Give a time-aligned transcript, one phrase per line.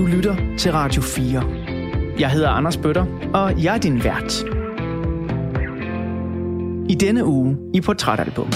[0.00, 1.42] Du lytter til Radio 4.
[2.18, 4.44] Jeg hedder Anders Bøtter, og jeg er din vært.
[6.90, 8.52] I denne uge i Portrætalbum.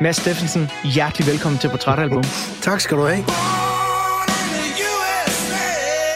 [0.00, 2.22] Mads Steffensen, hjertelig velkommen til Portrætalbum.
[2.62, 3.59] Tak skal du have.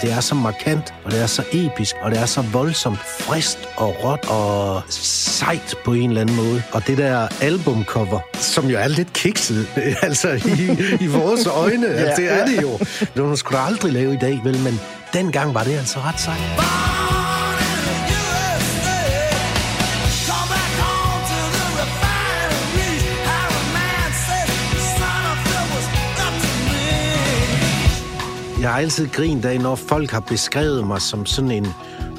[0.04, 3.58] Det er så markant, og det er så episk, og det er så voldsomt frist
[3.76, 6.62] og råt og sejt på en eller anden måde.
[6.72, 9.66] Og det der albumcover, som jo er lidt kikset,
[10.02, 12.78] altså i, i vores øjne, ja, altså, det er det jo.
[13.14, 14.80] Det var skulle du aldrig lave i dag, vel, men
[15.12, 16.93] dengang var det altså ret sejt.
[28.64, 31.66] Jeg har altid grint af, når folk har beskrevet mig som sådan en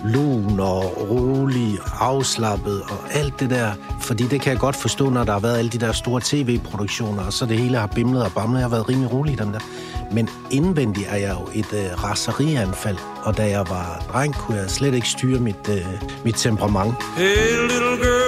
[0.03, 3.71] lun og rolig, afslappet og alt det der.
[4.01, 7.23] Fordi det kan jeg godt forstå, når der har været alle de der store tv-produktioner,
[7.23, 8.59] og så det hele har bimlet og bamlet.
[8.59, 9.59] Jeg har været rimelig rolig i den der.
[10.11, 14.69] Men indvendigt er jeg jo et øh, raserianfald, og da jeg var dreng, kunne jeg
[14.69, 15.85] slet ikke styre mit, øh,
[16.25, 16.95] mit temperament.
[17.17, 18.24] Hey, little girl,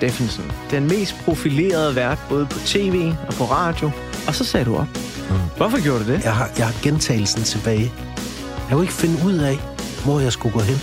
[0.00, 3.90] Steffensen, den mest profilerede vært både på tv og på radio.
[4.26, 4.86] Og så sagde du op.
[5.30, 5.36] Mm.
[5.56, 6.24] Hvorfor gjorde du det?
[6.24, 7.92] Jeg har, jeg har gentagelsen tilbage.
[8.68, 9.58] Jeg kunne ikke finde ud af,
[10.04, 10.80] hvor jeg skulle gå hen.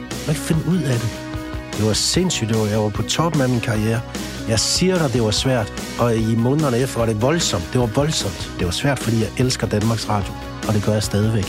[0.00, 1.08] Jeg kunne ikke finde ud af det.
[1.76, 2.48] Det var sindssygt.
[2.48, 4.00] Det var, jeg var på toppen af min karriere.
[4.48, 5.72] Jeg siger dig, det var svært.
[5.98, 7.68] Og i månederne efter var det voldsomt.
[7.72, 8.52] Det var voldsomt.
[8.58, 10.32] Det var svært, fordi jeg elsker Danmarks Radio.
[10.68, 11.46] Og det gør jeg stadigvæk.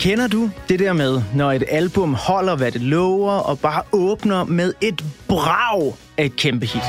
[0.00, 4.44] Kender du det der med, når et album holder, hvad det lover, og bare åbner
[4.44, 6.82] med et brag af et kæmpe hit?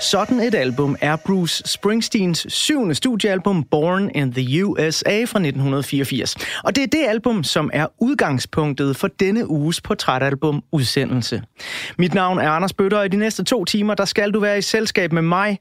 [0.00, 6.34] Sådan et album er Bruce Springsteens syvende studiealbum Born in the USA fra 1984.
[6.64, 11.42] Og det er det album, som er udgangspunktet for denne uges portrætalbum udsendelse.
[11.98, 14.58] Mit navn er Anders Bøtter, og i de næste to timer, der skal du være
[14.58, 15.58] i selskab med mig,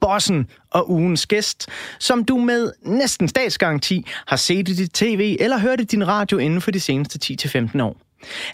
[0.00, 5.58] bossen og ugens gæst, som du med næsten statsgaranti har set i dit tv eller
[5.58, 7.96] hørt i din radio inden for de seneste 10-15 år.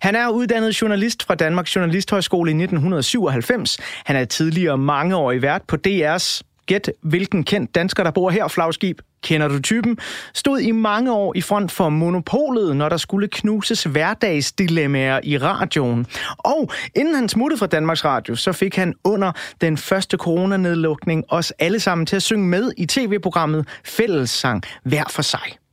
[0.00, 3.78] Han er uddannet journalist fra Danmarks Journalisthøjskole i 1997.
[4.04, 9.00] Han er tidligere mangeårig vært på DR's Gæt, hvilken kendt dansker, der bor her, flagskib,
[9.22, 9.98] kender du typen,
[10.34, 16.06] stod i mange år i front for monopolet, når der skulle knuses hverdagsdilemmaer i radioen.
[16.38, 21.50] Og inden han smuttede fra Danmarks Radio, så fik han under den første coronanedlukning os
[21.50, 25.63] alle sammen til at synge med i tv-programmet Fællessang hver for sig.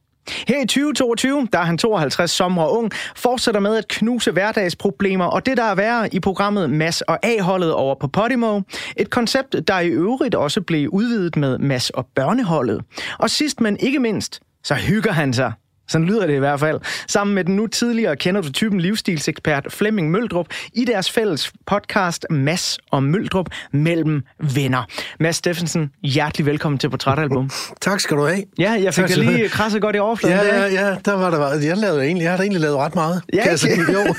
[0.48, 5.26] Her i 2022, der er han 52 sommer og ung, fortsætter med at knuse hverdagsproblemer,
[5.26, 8.62] og det der er værre i programmet Mass og A-holdet over på Podimo.
[8.98, 12.82] Et koncept, der i øvrigt også blev udvidet med Mass og børneholdet.
[13.20, 15.54] Og sidst men ikke mindst, så hygger han sig
[15.92, 16.80] sådan lyder det i hvert fald.
[17.08, 22.26] Sammen med den nu tidligere kender du typen livsstilsekspert Flemming Møldrup i deres fælles podcast
[22.30, 24.84] Mass og Møldrup mellem venner.
[25.20, 27.50] Mads Steffensen, hjertelig velkommen til Portrætalbum.
[27.82, 28.44] tak skal du have.
[28.60, 30.38] Ja, jeg fik da lige krasset godt i overfladen.
[30.38, 31.68] Ja, ja, ja, der var der.
[31.68, 33.22] Jeg, lavede egentlig, jeg har egentlig lavet ret meget.
[33.34, 33.78] Ja, kan jeg sige.
[33.94, 34.16] Jo.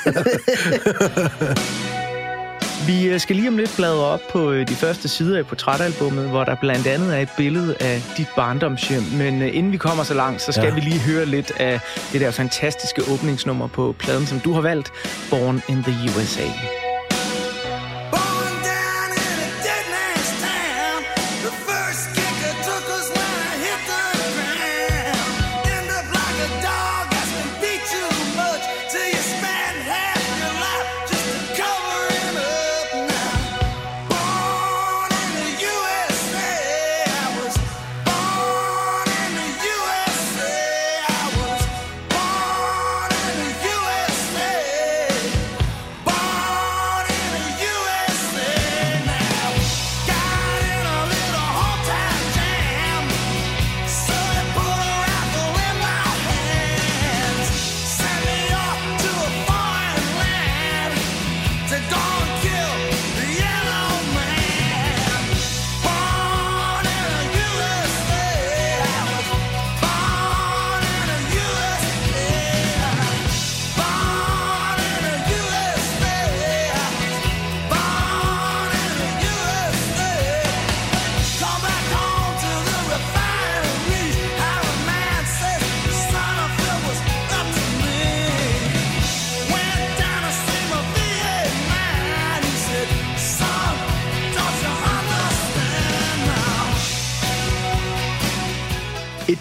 [2.86, 6.28] Vi øh, skal lige om lidt bladre op på øh, de første sider i portrætalbummet,
[6.28, 9.02] hvor der blandt andet er et billede af dit barndomshjem.
[9.02, 10.74] Men øh, inden vi kommer så langt, så skal ja.
[10.74, 11.80] vi lige høre lidt af
[12.12, 14.92] det der fantastiske åbningsnummer på pladen, som du har valgt,
[15.30, 16.46] Born in the USA.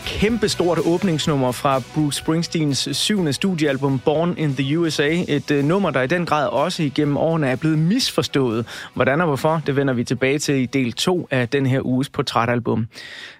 [0.06, 5.10] Kæmpe stort åbningsnummer fra Bruce Springsteens syvende studiealbum Born in the USA.
[5.28, 8.66] Et uh, nummer, der i den grad også igennem årene er blevet misforstået.
[8.94, 12.10] Hvordan og hvorfor, det vender vi tilbage til i del 2 af den her uges
[12.10, 12.88] portrætalbum.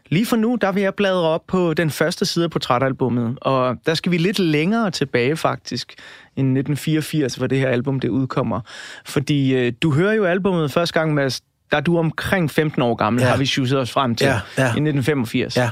[0.10, 3.78] Lige for nu, der vil jeg bladre op på den første side af portrætalbummet, og
[3.86, 5.94] der skal vi lidt længere tilbage faktisk,
[6.36, 8.62] end 1984, hvor det her album det udkommer.
[9.06, 11.42] Fordi uh, du hører jo albummet første gang, med,
[11.72, 13.30] der er du omkring 15 år gammel, ja.
[13.30, 14.64] har vi sjusset os frem til, ja, ja.
[14.64, 15.58] i 1985.
[15.58, 15.70] Ja.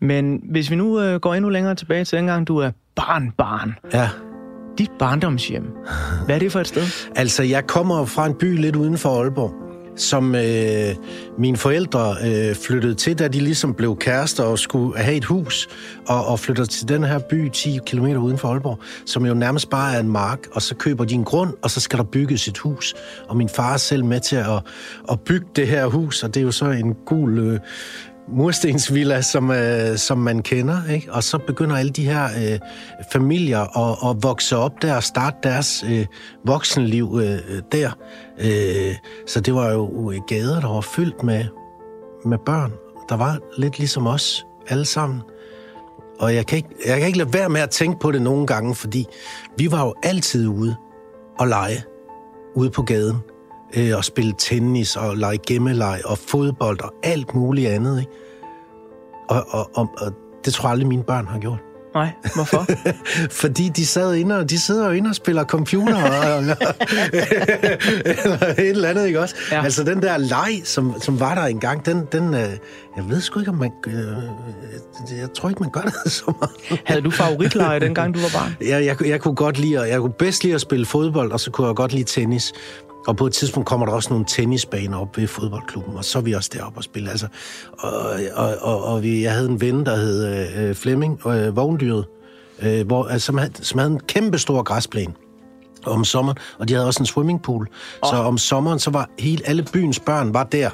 [0.00, 3.74] Men hvis vi nu øh, går endnu længere tilbage til dengang, du er barn, barn.
[3.92, 4.08] Ja.
[4.78, 5.64] Dit barndomshjem.
[6.26, 6.82] Hvad er det for et sted?
[7.16, 9.54] Altså, jeg kommer fra en by lidt uden for Aalborg,
[9.96, 10.94] som øh,
[11.38, 15.68] mine forældre øh, flyttede til, da de ligesom blev kærester og skulle have et hus,
[16.08, 19.70] og, og flytter til den her by 10 km uden for Aalborg, som jo nærmest
[19.70, 22.48] bare er en mark, og så køber de en grund, og så skal der bygges
[22.48, 22.94] et hus.
[23.28, 24.62] Og min far er selv med til at,
[25.10, 27.60] at bygge det her hus, og det er jo så en gul øh,
[28.32, 30.90] murstensvilla, som, øh, som man kender.
[30.90, 31.12] Ikke?
[31.12, 32.58] Og så begynder alle de her øh,
[33.12, 36.06] familier at, at vokse op der og starte deres øh,
[36.46, 37.90] voksenliv øh, der.
[38.40, 38.94] Øh,
[39.26, 41.44] så det var jo øh, gader, der var fyldt med,
[42.24, 42.72] med børn.
[43.08, 45.20] Der var lidt ligesom os alle sammen.
[46.18, 48.46] Og jeg kan, ikke, jeg kan ikke lade være med at tænke på det nogle
[48.46, 49.06] gange, fordi
[49.58, 50.76] vi var jo altid ude
[51.38, 51.82] og lege
[52.54, 53.16] ude på gaden
[53.76, 58.00] øh, og spille tennis og lege gemmeleg og fodbold og alt muligt andet.
[58.00, 58.12] Ikke?
[59.28, 60.12] Og, og, og, og
[60.44, 61.58] det tror jeg aldrig, mine børn har gjort.
[61.94, 62.66] Nej, hvorfor?
[63.42, 66.56] Fordi de sad inde og, de sidder jo inde og spiller computer og, eller,
[68.24, 69.34] eller et eller andet, ikke også?
[69.52, 69.64] Ja.
[69.64, 72.40] Altså den der leg, som, som var der engang, den, den øh,
[72.96, 76.80] jeg ved sgu ikke, om man, øh, jeg tror ikke, man gør det så meget.
[76.84, 78.56] Havde du favoritleje, dengang du var barn?
[78.60, 81.50] Ja, jeg, jeg kunne godt lide, jeg kunne bedst lide at spille fodbold, og så
[81.50, 82.52] kunne jeg godt lide tennis.
[83.06, 86.22] Og på et tidspunkt kommer der også nogle tennisbaner op ved fodboldklubben, og så er
[86.22, 87.10] vi også deroppe og spille.
[87.10, 87.26] Altså,
[87.78, 87.92] og,
[88.34, 92.04] og, og, og vi, jeg havde en ven, der hed øh, Flemming, øh, vogndyret,
[92.62, 95.12] øh, hvor, altså, som, havde, som havde en kæmpe stor græsplæne
[95.86, 97.68] om sommeren, og de havde også en swimmingpool.
[98.02, 98.10] Oh.
[98.10, 100.70] Så om sommeren, så var hele, alle byens børn var der,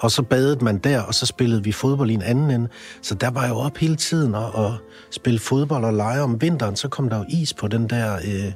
[0.00, 2.68] og så badede man der, og så spillede vi fodbold i en anden ende.
[3.02, 4.74] Så der var jeg jo op hele tiden og, og
[5.10, 6.76] spille fodbold og lege om vinteren.
[6.76, 8.52] Så kom der jo is på den der øh,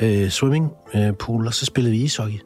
[0.00, 2.38] øh, swimmingpool, og så spillede vi ishockey.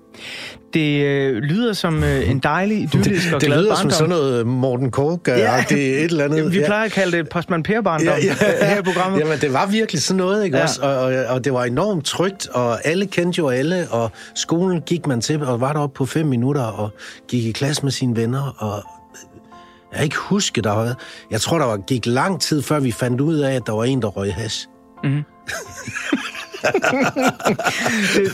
[0.75, 3.77] Det øh, lyder som øh, en dejlig, idyllisk og glad Det lyder barndom.
[3.77, 5.65] som sådan noget Morten Kork ja.
[5.69, 6.53] det er et eller andet.
[6.53, 8.67] Vi plejer at kalde det postman per barndom ja, ja.
[8.67, 9.21] her i programmet.
[9.21, 10.63] Jamen, det var virkelig sådan noget, ikke ja.
[10.63, 10.83] også?
[10.83, 15.07] Og, og, og det var enormt trygt, og alle kendte jo alle, og skolen gik
[15.07, 16.91] man til, og var deroppe på fem minutter, og
[17.29, 18.85] gik i klasse med sine venner, og
[19.93, 20.95] jeg kan ikke huske, der var...
[21.31, 23.85] Jeg tror, der var, gik lang tid, før vi fandt ud af, at der var
[23.85, 24.67] en, der røg hash.
[25.05, 25.23] Mm.
[28.15, 28.33] det,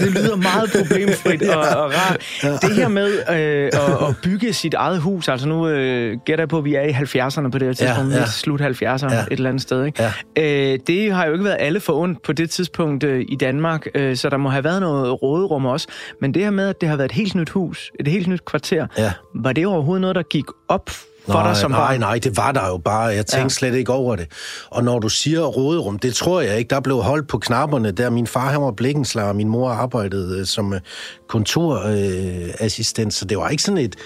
[0.00, 2.20] det lyder meget problemfrit og, og rart.
[2.62, 6.48] Det her med øh, at, at bygge sit eget hus, altså nu øh, gætter jeg
[6.48, 8.26] på, at vi er i 70'erne på det her tidspunkt, ja, ja.
[8.26, 9.20] slut 70'erne ja.
[9.20, 9.84] et eller andet sted.
[9.84, 10.02] Ikke?
[10.36, 10.72] Ja.
[10.72, 13.86] Øh, det har jo ikke været alle for ondt på det tidspunkt øh, i Danmark,
[13.94, 15.88] øh, så der må have været noget råderum også.
[16.20, 18.44] Men det her med, at det har været et helt nyt hus, et helt nyt
[18.44, 19.12] kvarter, ja.
[19.34, 20.90] var det overhovedet noget, der gik op
[21.26, 23.02] for nej, dig som Nej, nej, det var der jo bare.
[23.02, 23.48] Jeg tænkte ja.
[23.48, 24.28] slet ikke over det.
[24.70, 26.68] Og når du siger råderum, det tror jeg ikke.
[26.68, 28.10] Der blev holdt på knapperne der.
[28.10, 30.80] Min far, han var blikkenslager, og min mor arbejdede øh, som øh,
[31.28, 33.96] kontorassistent, så det var ikke sådan et...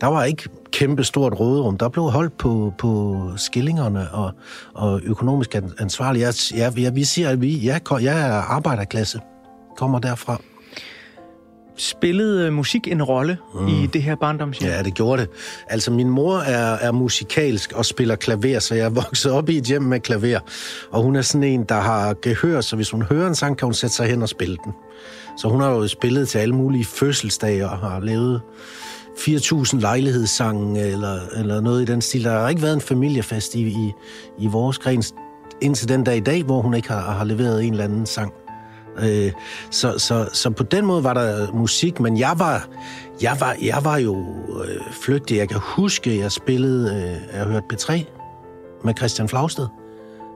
[0.00, 1.78] Der var ikke kæmpe stort råderum.
[1.78, 4.32] Der blev holdt på, på skillingerne og,
[4.74, 6.20] og økonomisk ansvarlig.
[6.20, 9.20] Jeg, jeg, jeg, vi siger, at vi, jeg, jeg er arbejderklasse.
[9.76, 10.40] Kommer derfra.
[11.76, 13.68] Spillede musik en rolle mm.
[13.68, 14.70] i det her barndomshjem?
[14.70, 15.30] Ja, det gjorde det.
[15.66, 19.56] Altså, min mor er, er musikalsk og spiller klaver, så jeg er vokset op i
[19.56, 20.38] et hjem med klaver.
[20.90, 23.66] Og hun er sådan en, der har gehør, så hvis hun hører en sang, kan
[23.66, 24.72] hun sætte sig hen og spille den.
[25.36, 28.40] Så hun har jo spillet til alle mulige fødselsdage og har lavet
[29.18, 32.24] 4.000 lejlighedssange eller, eller noget i den stil.
[32.24, 33.92] Der har ikke været en familiefest i, i,
[34.38, 35.02] i vores gren
[35.60, 38.32] indtil den dag i dag, hvor hun ikke har, har leveret en eller anden sang.
[38.98, 39.32] Øh,
[39.70, 42.68] så, så, så på den måde var der musik, men jeg var,
[43.22, 44.18] jeg var, jeg var jo
[44.64, 45.36] øh, flygtig.
[45.36, 48.04] Jeg kan huske, jeg spillede, øh, jeg hørte P3
[48.84, 49.66] med Christian Flagsted,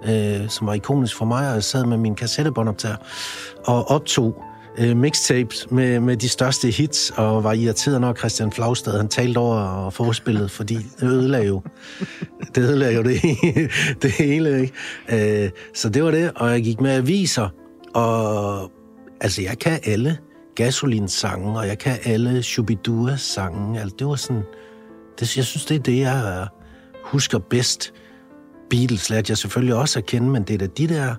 [0.08, 2.96] øh, som var ikonisk for mig, og jeg sad med min kassettebåndoptager
[3.66, 4.44] og optog
[4.78, 9.38] øh, mixtapes med, med de største hits, og var irriteret, når Christian Flagsted han talte
[9.38, 11.62] over og forspillet, fordi det ødelagde jo
[12.54, 13.20] det, ødelagde jo det,
[14.02, 14.60] det hele.
[14.60, 15.44] Ikke?
[15.44, 17.48] Øh, så det var det, og jeg gik med aviser,
[17.94, 18.72] og
[19.20, 20.18] altså, jeg kan alle
[20.54, 23.80] gasolinsange, og jeg kan alle Shubidua-sange.
[23.80, 24.42] Altså, det var sådan...
[25.20, 26.48] Det, jeg synes, det er det, jeg
[27.04, 27.92] husker bedst.
[28.70, 31.14] Beatles lærte jeg selvfølgelig også at kende, men det er da de der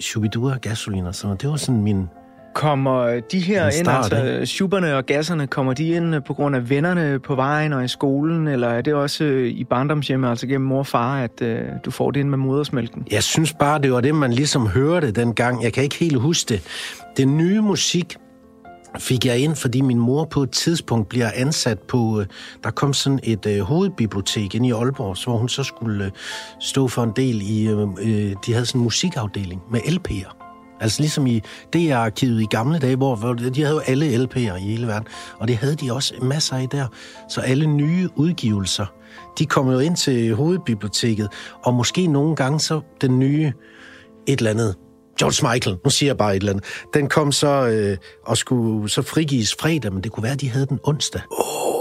[0.00, 2.06] Shubidua gasolin og sådan Det var sådan min,
[2.54, 6.34] Kommer de her En ind, start, altså schuberne og gasserne, kommer de ind øh, på
[6.34, 10.30] grund af vennerne på vejen og i skolen, eller er det også øh, i barndomshjemmet,
[10.30, 13.06] altså gennem mor og far, at øh, du får det ind med modersmælken?
[13.10, 15.62] Jeg synes bare, det var det, man ligesom hørte dengang.
[15.62, 16.62] Jeg kan ikke helt huske det.
[17.16, 18.16] Den nye musik
[18.98, 22.20] fik jeg ind, fordi min mor på et tidspunkt bliver ansat på...
[22.20, 22.26] øh,
[22.64, 26.10] Der kom sådan et øh, hovedbibliotek ind i Aalborg, hvor hun så skulle øh,
[26.60, 27.68] stå for en del i...
[27.68, 30.39] Øh, de havde sådan en musikafdeling med LP'er.
[30.80, 34.60] Altså ligesom i DR-arkivet i gamle dage, hvor, hvor de havde jo alle LP'er i
[34.60, 35.08] hele verden,
[35.38, 36.86] og det havde de også masser af der.
[37.28, 38.86] Så alle nye udgivelser,
[39.38, 41.28] de kom jo ind til hovedbiblioteket,
[41.64, 43.52] og måske nogle gange så den nye
[44.26, 44.76] et eller andet
[45.18, 46.64] George Michael, nu siger jeg bare et eller andet.
[46.94, 47.96] Den kom så øh,
[48.26, 51.20] og skulle så frigives fredag, men det kunne være, at de havde den onsdag.
[51.30, 51.80] Oh.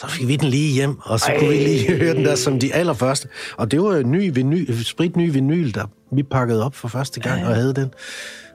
[0.00, 1.38] Så fik vi den lige hjem, og så Ej.
[1.38, 3.28] kunne vi lige høre den der som de allerførste.
[3.56, 7.46] Og det var ny vinyl, sprit ny vinyl, der vi pakkede op for første gang
[7.46, 7.90] og havde den.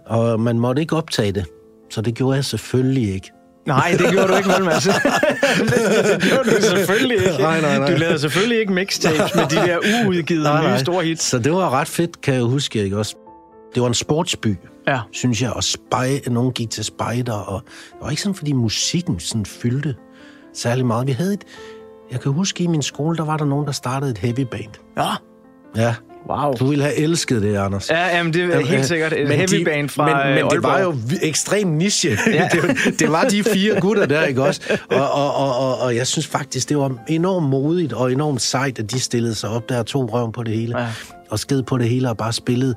[0.05, 1.45] Og man måtte ikke optage det,
[1.91, 3.31] så det gjorde jeg selvfølgelig ikke.
[3.67, 4.83] Nej, det gjorde du ikke, vel, Mads?
[4.83, 7.41] det gjorde du selvfølgelig ikke.
[7.41, 7.91] Nej, nej, nej.
[7.91, 11.23] Du lavede selvfølgelig ikke mixtapes med de der uudgivet Nej, nye store hits.
[11.23, 13.15] Så det var ret fedt, kan jeg huske, ikke også?
[13.75, 14.55] Det var en sportsby,
[14.87, 14.99] Ja.
[15.11, 19.19] synes jeg, og spej, nogen gik til spejder, og det var ikke sådan, fordi musikken
[19.19, 19.95] sådan fyldte
[20.53, 21.07] særlig meget.
[21.07, 21.43] Vi havde et,
[22.11, 24.71] jeg kan huske, i min skole, der var der nogen, der startede et heavy band.
[24.97, 25.09] Ja.
[25.75, 25.95] Ja,
[26.29, 26.53] Wow.
[26.53, 27.89] du ville have elsket det, Anders.
[27.89, 30.51] Ja, jamen, det er helt sikkert et Men heavy de- band fra Men, men øh,
[30.51, 32.17] det var jo ekstrem niche.
[32.27, 32.47] Ja.
[32.53, 34.61] det, det var de fire gutter der, ikke også?
[34.91, 38.79] Og, og, og, og, og jeg synes faktisk, det var enormt modigt og enormt sejt,
[38.79, 40.79] at de stillede sig op der og tog røven på det hele.
[40.79, 40.87] Ja.
[41.29, 42.75] Og sked på det hele og bare spillede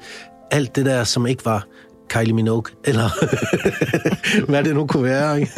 [0.50, 1.66] alt det der, som ikke var
[2.08, 3.08] Kylie Minogue, eller
[4.50, 5.40] hvad det nu kunne være.
[5.40, 5.52] Ikke?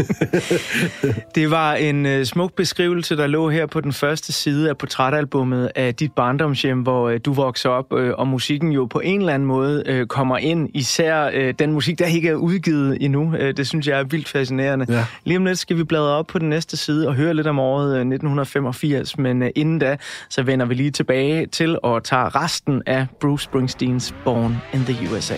[1.34, 5.70] Det var en øh, smuk beskrivelse, der lå her på den første side af portrætalbummet
[5.74, 9.34] af dit barndomshjem, hvor øh, du voksede op, øh, og musikken jo på en eller
[9.34, 10.68] anden måde øh, kommer ind.
[10.74, 13.34] Især øh, den musik, der ikke er udgivet endnu.
[13.36, 14.86] Øh, det synes jeg er vildt fascinerende.
[14.88, 15.04] Ja.
[15.24, 17.58] Lige om lidt skal vi bladre op på den næste side og høre lidt om
[17.58, 19.96] året øh, 1985, men øh, inden da,
[20.28, 25.14] så vender vi lige tilbage til og tager resten af Bruce Springsteens Born in the
[25.14, 25.36] USA.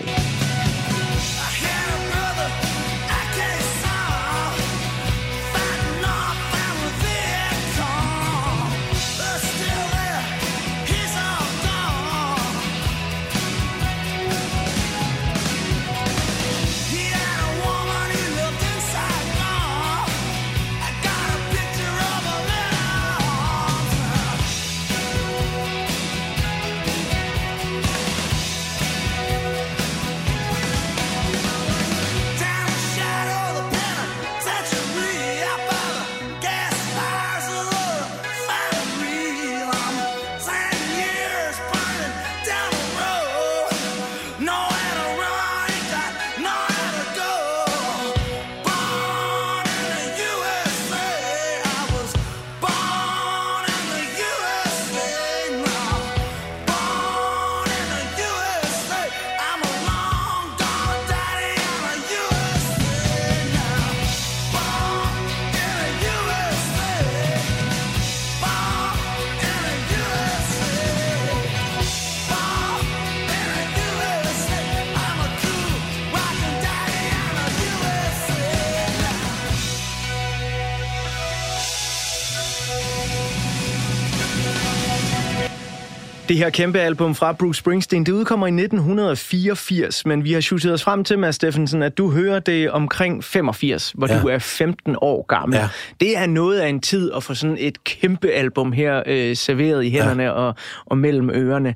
[86.41, 90.83] Her kæmpe album fra Bruce Springsteen, det udkommer i 1984, men vi har shootet os
[90.83, 94.21] frem til, Mads Steffensen, at du hører det omkring 85, hvor ja.
[94.21, 95.57] Du er 15 år gammel.
[95.57, 95.69] Ja.
[95.99, 99.83] Det er noget af en tid at få sådan et kæmpe album her øh, serveret
[99.83, 100.31] i hænderne ja.
[100.31, 100.55] og,
[100.85, 101.75] og mellem ørerne.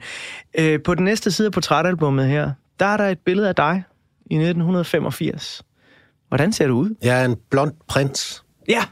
[0.57, 3.84] Øh, på den næste side af portrætalbummet her, der er der et billede af dig
[4.25, 5.62] i 1985.
[6.27, 6.95] Hvordan ser du ud?
[7.03, 8.43] Jeg er en blond prins.
[8.69, 8.84] Ja,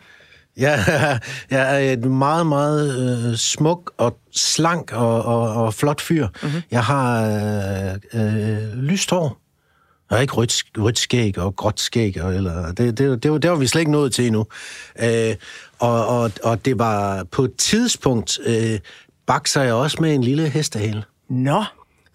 [0.57, 0.79] Jeg,
[1.51, 6.27] jeg er et meget, meget øh, smuk og slank og, og, og flot fyr.
[6.43, 6.61] Mm-hmm.
[6.71, 7.25] Jeg har
[8.13, 9.37] øh, øh, lyst hår.
[10.09, 12.21] Jeg har ikke rødt, rødt skæg og gråt skæg.
[12.21, 14.45] Og, eller, det, det, det, var, det var vi slet ikke nået til endnu.
[14.99, 15.35] Øh,
[15.79, 18.79] og, og, og det var på et tidspunkt, øh,
[19.27, 21.03] bakser jeg også med en lille hestehale.
[21.29, 21.63] nå.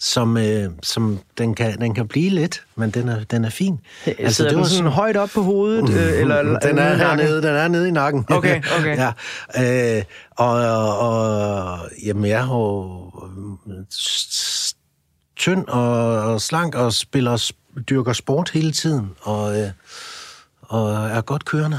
[0.01, 3.81] Som, øh, som den, kan, den kan blive lidt, men den er, den er fin.
[4.07, 5.91] Altså, det den sådan, sådan højt op på hovedet?
[5.91, 6.99] Øh, eller den er nakken?
[6.99, 8.27] hernede, den er nede i nakken.
[8.29, 8.97] Okay, okay.
[8.97, 9.97] ja.
[9.97, 13.13] Øh, og, og, og, jamen, jeg er jo
[13.73, 13.85] øh,
[15.37, 19.69] tynd og, og slank og spiller, sp- dyrker sport hele tiden, og, øh,
[20.63, 21.79] og er godt kørende.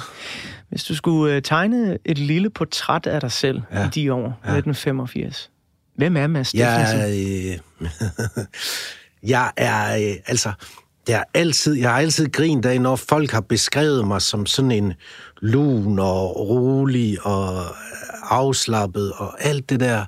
[0.69, 3.79] Hvis du skulle øh, tegne et lille portræt af dig selv ja.
[3.79, 3.85] Ja.
[3.85, 5.51] i de år, 1985,
[5.99, 6.99] hvem er Mads Steffensen?
[6.99, 8.45] Jeg er, øh,
[9.33, 10.51] jeg er, øh, altså,
[11.07, 14.71] Jeg har altid, jeg har altid grint af, når folk har beskrevet mig som sådan
[14.71, 14.93] en
[15.41, 17.65] lun og rolig og
[18.29, 20.05] afslappet og alt det der.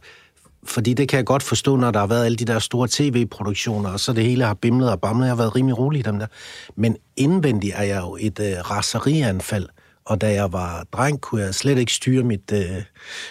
[0.65, 3.89] Fordi det kan jeg godt forstå, når der har været alle de der store tv-produktioner,
[3.89, 5.25] og så det hele har bimlet og bamlet.
[5.25, 6.27] Jeg har været rimelig rolig i dem der.
[6.75, 9.67] Men indvendigt er jeg jo et øh, raserianfald,
[10.05, 12.83] og da jeg var dreng, kunne jeg slet ikke styre mit, øh,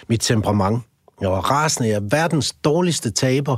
[0.09, 0.81] mit temperament.
[1.21, 1.89] Jeg var rasende.
[1.89, 3.57] Jeg er verdens dårligste taber.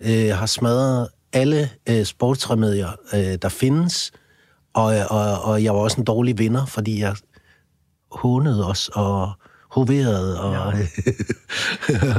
[0.00, 4.12] Øh, har smadret alle øh, sportsremedier, øh, der findes.
[4.74, 7.14] Og, og, og jeg var også en dårlig vinder, fordi jeg
[8.12, 9.32] hånede os og
[9.70, 10.86] hoverede og ja.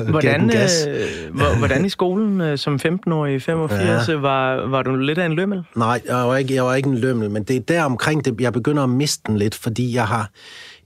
[0.11, 0.87] Hvordan, gas.
[0.89, 4.15] øh, hvor- hvordan i skolen øh, som 15-årig i 85 ja.
[4.15, 5.63] var, var du lidt af en lømmel?
[5.75, 8.41] Nej, jeg var, ikke, jeg var ikke en lømmel, men det er der omkring, det,
[8.41, 10.29] jeg begynder at miste den lidt, fordi jeg har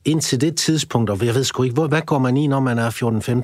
[0.05, 2.79] indtil det tidspunkt, og jeg ved sgu ikke, hvor, hvad går man i, når man
[2.79, 2.89] er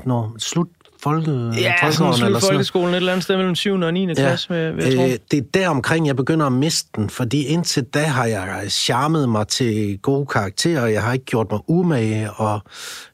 [0.06, 0.36] 14-15 år?
[0.38, 0.68] Slut
[1.04, 3.74] folke, Ja, sådan folkeåren slut eller sådan folkeskolen et eller andet sted mellem 7.
[3.74, 4.14] og 9.
[4.14, 7.46] klasse, vil, vil jeg øh, det er der omkring, jeg begynder at miste den, fordi
[7.46, 12.32] indtil da har jeg charmet mig til gode karakterer, jeg har ikke gjort mig umage,
[12.32, 12.62] og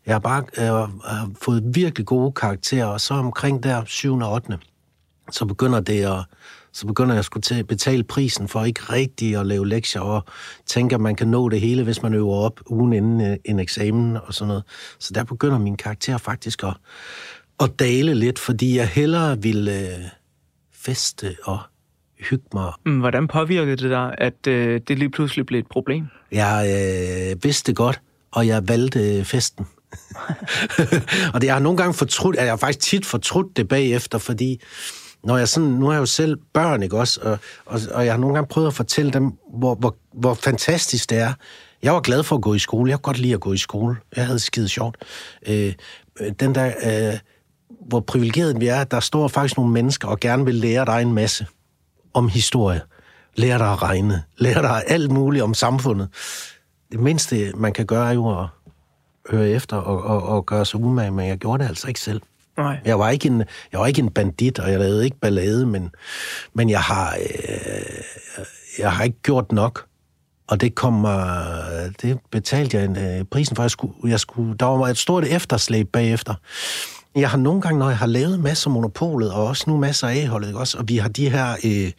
[0.06, 4.18] jeg har bare øh, har fået virkelig gode karakterer, og så omkring der 7.
[4.18, 4.58] og 8.
[5.32, 6.20] så begynder det at
[6.72, 10.26] så begynder jeg at skulle betale prisen for ikke rigtig at lave lektier, og
[10.66, 13.60] tænke, at man kan nå det hele, hvis man øver op ugen inden øh, en
[13.60, 14.64] eksamen og sådan noget.
[15.00, 16.74] Så der begynder min karakter faktisk at,
[17.60, 20.00] at dale lidt, fordi jeg hellere ville øh,
[20.74, 21.60] feste og
[22.30, 22.72] hygge mig.
[22.86, 26.06] Mm, Hvordan påvirkede det dig, at øh, det lige pludselig blev et problem?
[26.32, 26.66] Jeg
[27.34, 29.68] øh, vidste godt, og jeg valgte festen.
[31.34, 34.18] og det jeg har nogle gange fortrudt, at jeg har faktisk tit fortrudt det bagefter,
[34.18, 34.62] fordi
[35.28, 38.14] når jeg sådan, nu har jeg jo selv børn, ikke også, og, og, og jeg
[38.14, 41.34] har nogle gange prøvet at fortælle dem, hvor, hvor, hvor fantastisk det er.
[41.84, 42.90] Jeg var glad for at gå i skole.
[42.90, 43.96] Jeg kunne godt lide at gå i skole.
[44.16, 44.98] Jeg havde skide sjovt.
[45.48, 45.74] Øh,
[46.20, 47.20] øh, den der, øh,
[47.88, 51.14] hvor privilegeret vi er, der står faktisk nogle mennesker og gerne vil lære dig en
[51.14, 51.46] masse
[52.14, 52.82] om historie.
[53.36, 54.24] Lære dig at regne.
[54.38, 56.10] Lære dig alt muligt om samfundet.
[56.92, 58.48] Det mindste, man kan gøre, er jo at
[59.30, 62.22] høre efter og, og, og gøre sig umage, men jeg gjorde det altså ikke selv.
[62.58, 62.80] Nej.
[62.86, 65.90] Jeg var ikke en, jeg var ikke en bandit, og jeg lavede ikke ballade, men,
[66.54, 68.04] men jeg, har, øh,
[68.80, 69.86] jeg har ikke gjort nok.
[70.48, 71.46] Og det kom mig,
[72.02, 73.64] det betalte jeg en, øh, prisen for.
[73.64, 76.34] Jeg skulle, jeg skulle, der var et stort efterslæb bagefter.
[77.16, 80.08] Jeg har nogle gange, når jeg har lavet masser af monopolet, og også nu masser
[80.08, 80.78] af A-holdet, ikke også?
[80.78, 81.92] og vi har de her øh,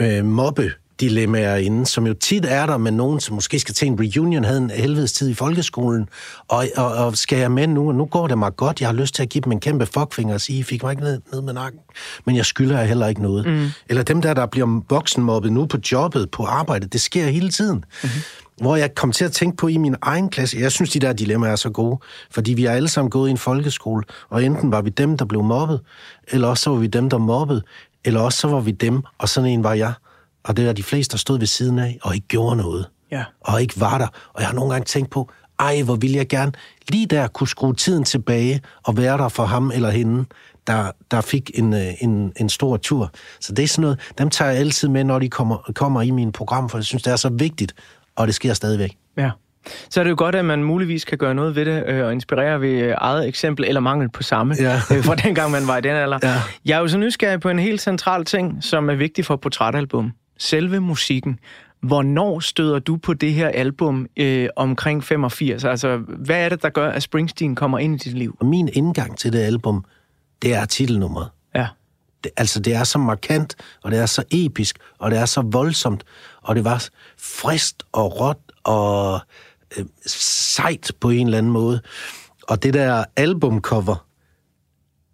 [0.00, 3.88] øh, mobbe dilemmaer inde, som jo tit er der med nogen, som måske skal til
[3.88, 6.08] en reunion, havde en helvedes tid i folkeskolen,
[6.48, 8.94] og, og, og skal jeg med nu, og nu går det mig godt, jeg har
[8.94, 11.20] lyst til at give dem en kæmpe fuckfinger og sige, I fik mig ikke ned,
[11.32, 11.80] ned med nakken,
[12.24, 13.46] men jeg skylder jer heller ikke noget.
[13.46, 13.66] Mm.
[13.88, 17.84] Eller dem der, der bliver voksenmobbet nu på jobbet, på arbejdet, det sker hele tiden.
[18.02, 18.20] Mm-hmm
[18.60, 21.12] hvor jeg kom til at tænke på i min egen klasse, jeg synes, de der
[21.12, 21.98] dilemmaer er så gode,
[22.30, 25.24] fordi vi er alle sammen gået i en folkeskole, og enten var vi dem, der
[25.24, 25.80] blev mobbet,
[26.28, 27.62] eller også så var vi dem, der mobbede,
[28.04, 29.92] eller også så var vi dem, og sådan en var jeg.
[30.48, 32.86] Og det er de fleste, der stod ved siden af, og ikke gjorde noget.
[33.10, 33.24] Ja.
[33.40, 34.06] Og ikke var der.
[34.32, 35.30] Og jeg har nogle gange tænkt på,
[35.60, 36.52] ej, hvor ville jeg gerne
[36.88, 40.24] lige der kunne skrue tiden tilbage og være der for ham eller hende,
[40.66, 43.10] der, der fik en, øh, en, en stor tur.
[43.40, 46.10] Så det er sådan noget, dem tager jeg altid med, når de kommer, kommer i
[46.10, 47.74] mine program, for jeg synes, det er så vigtigt,
[48.16, 48.96] og det sker stadigvæk.
[49.16, 49.30] Ja.
[49.90, 52.12] Så er det jo godt, at man muligvis kan gøre noget ved det øh, og
[52.12, 54.74] inspirere ved øh, eget eksempel eller mangel på samme, Ja.
[54.96, 56.18] øh, fra dengang man var i den alder.
[56.22, 56.34] Ja.
[56.64, 60.12] Jeg er jo så nysgerrig på en helt central ting, som er vigtig for portrætalbum.
[60.38, 61.38] Selve musikken.
[61.80, 65.64] Hvornår støder du på det her album øh, omkring 85?
[65.64, 68.38] Altså, hvad er det, der gør, at Springsteen kommer ind i dit liv?
[68.42, 69.84] Min indgang til det album,
[70.42, 71.28] det er titelnummeret.
[71.54, 71.66] Ja.
[72.24, 75.40] Det, altså, det er så markant, og det er så episk, og det er så
[75.40, 76.04] voldsomt,
[76.42, 79.20] og det var frist og råt og
[79.78, 81.80] øh, sejt på en eller anden måde.
[82.48, 84.07] Og det der albumcover,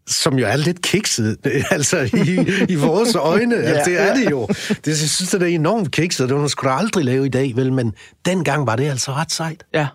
[0.07, 1.37] som jo er lidt kikset,
[1.71, 3.57] altså i, i vores øjne.
[3.57, 4.47] Altså, det er det jo.
[4.69, 6.29] Det, jeg synes, det er enormt kikset.
[6.29, 7.73] Det var sgu da aldrig lave i dag, vel?
[7.73, 9.64] Men dengang var det altså ret sejt.
[9.75, 9.87] Ja.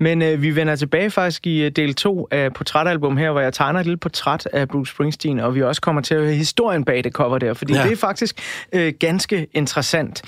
[0.00, 3.52] Men øh, vi vender tilbage faktisk i øh, del 2 af portrætalbum her, hvor jeg
[3.52, 6.84] tegner et lille portræt af Bruce Springsteen, og vi også kommer til at høre historien
[6.84, 7.78] bag det cover der, fordi ja.
[7.78, 7.84] Ja.
[7.84, 8.40] det er faktisk
[8.72, 10.22] øh, ganske interessant.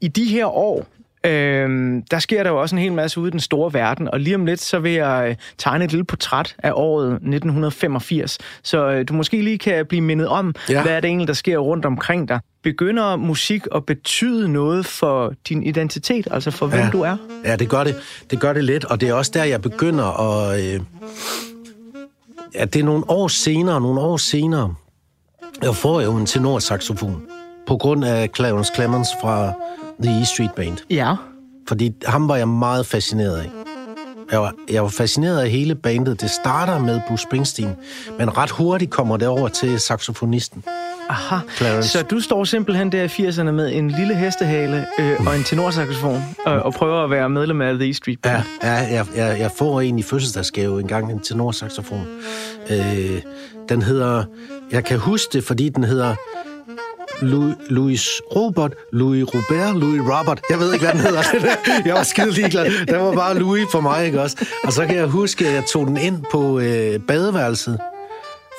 [0.00, 0.86] I de her år,
[1.26, 4.20] øh, der sker der jo også en hel masse ude i den store verden, og
[4.20, 8.90] lige om lidt, så vil jeg øh, tegne et lille portræt af året 1985, så
[8.90, 10.82] øh, du måske lige kan blive mindet om, ja.
[10.82, 12.40] Hvad er det egentlig, der sker rundt omkring dig.
[12.62, 16.88] Begynder musik at betyde noget for din identitet, altså for hvem Ja.
[16.92, 17.16] du er?
[17.44, 17.96] Ja, det gør det.
[18.30, 20.60] Det gør det lidt, og det er også der, jeg begynder at...
[20.74, 20.80] Øh,
[22.54, 24.74] ja, det er nogle år senere, nogle år senere,
[25.62, 27.22] jeg får jo en tenorsaxofon
[27.66, 29.52] på grund af Clarence Clemens fra
[30.02, 30.76] The E Street Band.
[30.90, 31.14] Ja.
[31.68, 33.50] Fordi ham var jeg meget fascineret af.
[34.32, 36.20] Jeg var, jeg var fascineret af hele bandet.
[36.20, 37.70] Det starter med Bruce Springsteen,
[38.18, 40.64] men ret hurtigt kommer det over til saxofonisten.
[41.08, 41.36] Aha.
[41.56, 41.88] Clarence.
[41.88, 46.22] Så du står simpelthen der i 80'erne med en lille hestehale øh, og en tenorsaxofon
[46.48, 48.42] øh, og prøver at være medlem af The E Street Band.
[48.62, 52.06] Ja, ja jeg, jeg, jeg får en i fødselsdagsgave engang, en tenorsaxofon.
[52.70, 53.22] Øh,
[53.68, 54.24] den hedder,
[54.72, 56.14] jeg kan huske det, fordi den hedder
[57.22, 60.40] Louis, Louis Robert, Louis Robert, Louis Robert.
[60.50, 61.22] Jeg ved ikke, hvad den hedder.
[61.86, 62.86] jeg var skide ligeglad.
[62.86, 64.46] Den var bare Louis for mig, ikke også?
[64.64, 67.80] Og så kan jeg huske, at jeg tog den ind på øh, badeværelset,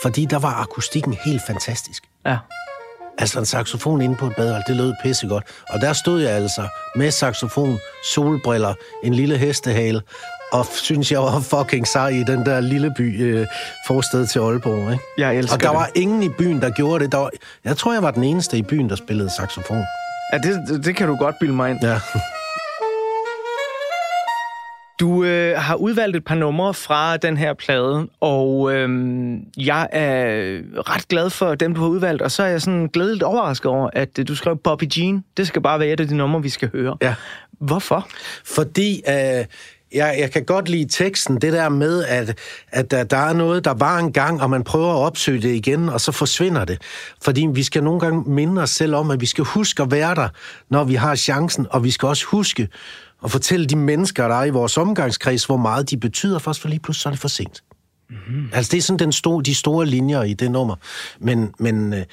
[0.02, 2.04] fordi der var akustikken helt fantastisk.
[2.26, 2.38] Ja.
[3.18, 5.44] Altså en saxofon inde på et badeværelse, det lød pissegodt.
[5.70, 7.80] Og der stod jeg altså med saxofon,
[8.14, 10.02] solbriller, en lille hestehale,
[10.60, 13.48] og synes jeg var fucking sej i den der lille by øh,
[13.88, 14.92] forsted til Aalborg.
[14.92, 15.04] Ikke?
[15.18, 15.76] Jeg elsker Og der det.
[15.78, 17.12] var ingen i byen, der gjorde det.
[17.12, 17.30] Der var,
[17.64, 19.84] jeg tror, jeg var den eneste i byen, der spillede saxofon.
[20.34, 21.80] Ja, det, det- kan du godt bilde mig ind.
[21.84, 22.00] Ja.
[25.00, 28.90] Du øh, har udvalgt et par numre fra den her plade, og øh,
[29.58, 30.60] jeg er
[30.96, 33.90] ret glad for dem, du har udvalgt, og så er jeg sådan glædeligt overrasket over,
[33.94, 35.24] at øh, du skrev Bobby Jean.
[35.38, 36.98] Det skal bare være et af de numre, vi skal høre.
[37.02, 37.16] Ja.
[37.60, 38.08] Hvorfor?
[38.46, 39.46] Fordi øh,
[39.96, 42.38] jeg, jeg kan godt lide teksten, det der med, at,
[42.72, 45.56] at der, der er noget, der var en gang, og man prøver at opsøge det
[45.56, 46.82] igen, og så forsvinder det.
[47.24, 50.16] Fordi vi skal nogle gange minde os selv om, at vi skal huske at være
[50.16, 50.30] der,
[50.70, 52.68] når vi har chancen, og vi skal også huske
[53.24, 56.60] at fortælle de mennesker, der er i vores omgangskreds, hvor meget de betyder for os,
[56.60, 57.64] for lige pludselig så er det for sent.
[58.10, 58.50] Mm-hmm.
[58.54, 60.76] Altså det er sådan den store, de store linjer i det nummer.
[61.20, 62.04] Men, men øh,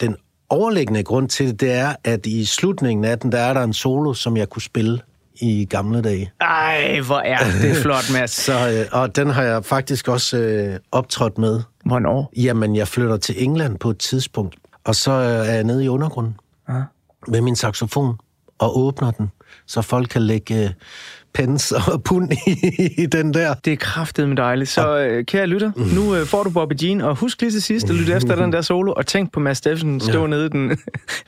[0.00, 0.16] den
[0.48, 3.72] overliggende grund til det, det er, at i slutningen af den, der er der en
[3.72, 5.00] solo, som jeg kunne spille
[5.40, 6.30] i gamle dage.
[6.40, 8.30] Ej, hvor er det flot, Mads.
[8.30, 11.60] Så, øh, og den har jeg faktisk også øh, optrådt med.
[11.84, 12.32] Hvornår?
[12.36, 15.88] Jamen, jeg flytter til England på et tidspunkt, og så øh, er jeg nede i
[15.88, 16.34] undergrunden
[16.68, 16.74] Ja.
[17.28, 18.16] med min saxofon
[18.58, 19.30] og åbner den,
[19.66, 20.70] så folk kan lægge øh,
[21.34, 22.32] pens og pund
[22.96, 23.54] i, den der.
[23.54, 24.70] Det er kraftedeme dejligt.
[24.70, 27.90] Så øh, kære lytter, nu øh, får du Bobby Jean, og husk lige til sidst
[27.90, 30.26] at lytte efter den der solo, og tænk på Mads Steffensen stå ja.
[30.26, 30.78] nede i den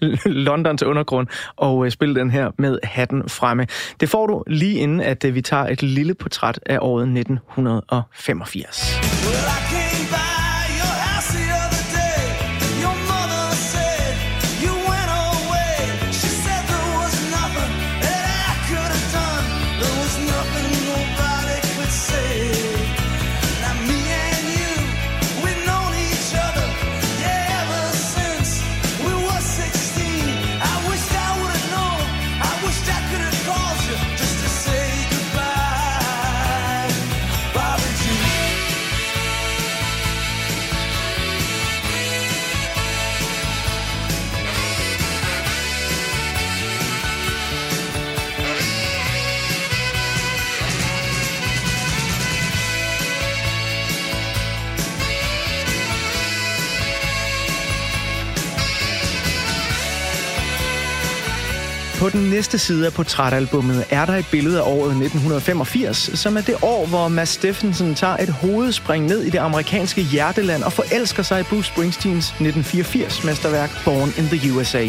[0.46, 3.66] Londons undergrund og øh, spille den her med hatten fremme.
[4.00, 9.59] Det får du lige inden, at øh, vi tager et lille portræt af året 1985.
[62.40, 66.86] næste side af portrætalbummet er der et billede af året 1985, som er det år,
[66.86, 71.42] hvor Mads Steffensen tager et hovedspring ned i det amerikanske hjerteland og forelsker sig i
[71.42, 74.86] Bruce Springsteens 1984-mesterværk Born in the USA.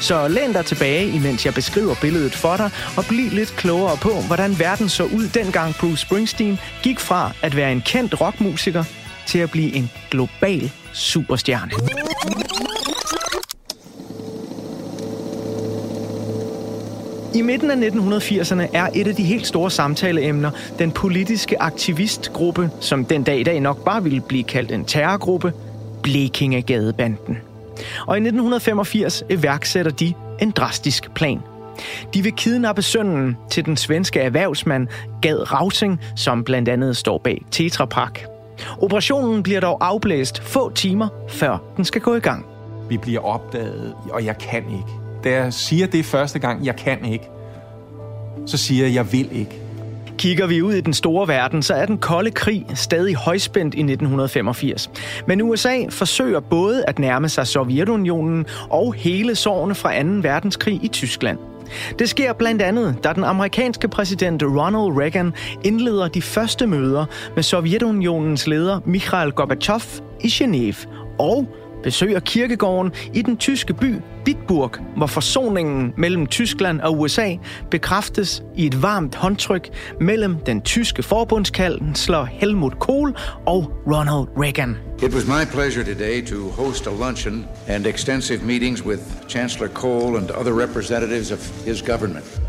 [0.00, 4.12] Så læn dig tilbage, imens jeg beskriver billedet for dig, og bliv lidt klogere på,
[4.26, 8.84] hvordan verden så ud dengang Bruce Springsteen gik fra at være en kendt rockmusiker
[9.26, 11.70] til at blive en global superstjerne.
[17.34, 23.04] I midten af 1980'erne er et af de helt store samtaleemner den politiske aktivistgruppe, som
[23.04, 25.52] den dag i dag nok bare ville blive kaldt en terrorgruppe,
[26.02, 27.38] Blekingegadebanden.
[28.06, 31.40] Og i 1985 iværksætter de en drastisk plan.
[32.14, 34.88] De vil kidnappe sønnen til den svenske erhvervsmand
[35.22, 38.20] Gad Rausing, som blandt andet står bag Tetra Pak.
[38.78, 42.46] Operationen bliver dog afblæst få timer, før den skal gå i gang.
[42.88, 45.03] Vi bliver opdaget, og jeg kan ikke.
[45.24, 47.28] Da jeg siger det første gang, jeg kan ikke,
[48.46, 49.60] så siger jeg, jeg vil ikke.
[50.18, 53.78] Kigger vi ud i den store verden, så er den kolde krig stadig højspændt i
[53.78, 54.90] 1985.
[55.26, 60.08] Men USA forsøger både at nærme sig Sovjetunionen og hele sårene fra 2.
[60.08, 61.38] verdenskrig i Tyskland.
[61.98, 65.32] Det sker blandt andet, da den amerikanske præsident Ronald Reagan
[65.64, 71.46] indleder de første møder med Sovjetunionens leder Mikhail Gorbachev i Genève og
[71.84, 73.94] besøger kirkegården i den tyske by
[74.24, 77.36] Bitburg, hvor forsoningen mellem Tyskland og USA
[77.70, 79.68] bekræftes i et varmt håndtryk
[80.00, 83.16] mellem den tyske forbundskansler Helmut Kohl
[83.46, 84.76] og Ronald Reagan.
[85.02, 90.16] It was my pleasure today to host a luncheon and extensive meetings with Chancellor Kohl
[90.16, 92.40] and other representatives of his government.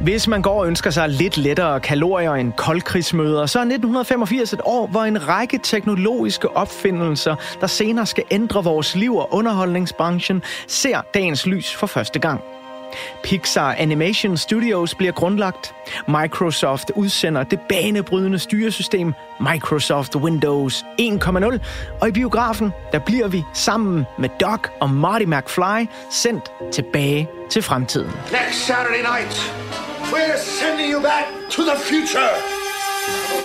[0.00, 4.60] Hvis man går og ønsker sig lidt lettere kalorier end koldkrigsmøder, så er 1985 et
[4.64, 11.00] år, hvor en række teknologiske opfindelser, der senere skal ændre vores liv og underholdningsbranchen, ser
[11.14, 12.53] dagens lys for første gang.
[13.22, 15.74] Pixar Animation Studios bliver grundlagt.
[16.08, 21.58] Microsoft udsender det banebrydende styresystem Microsoft Windows 1.0.
[22.00, 27.62] Og i biografen, der bliver vi sammen med Doc og Marty McFly sendt tilbage til
[27.62, 28.10] fremtiden.
[28.30, 29.52] Next Saturday night,
[30.12, 32.63] we're sending you back to the future.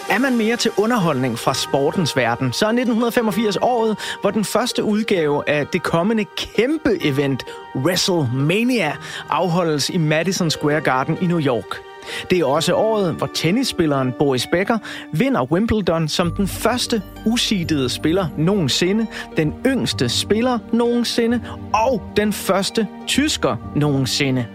[0.09, 4.83] Er man mere til underholdning fra sportens verden, så er 1985 året, hvor den første
[4.83, 8.93] udgave af det kommende kæmpe event WrestleMania
[9.29, 11.81] afholdes i Madison Square Garden i New York.
[12.29, 14.77] Det er også året, hvor tennisspilleren Boris Becker
[15.13, 21.41] vinder Wimbledon som den første usidede spiller nogensinde, den yngste spiller nogensinde
[21.73, 24.45] og den første tysker nogensinde.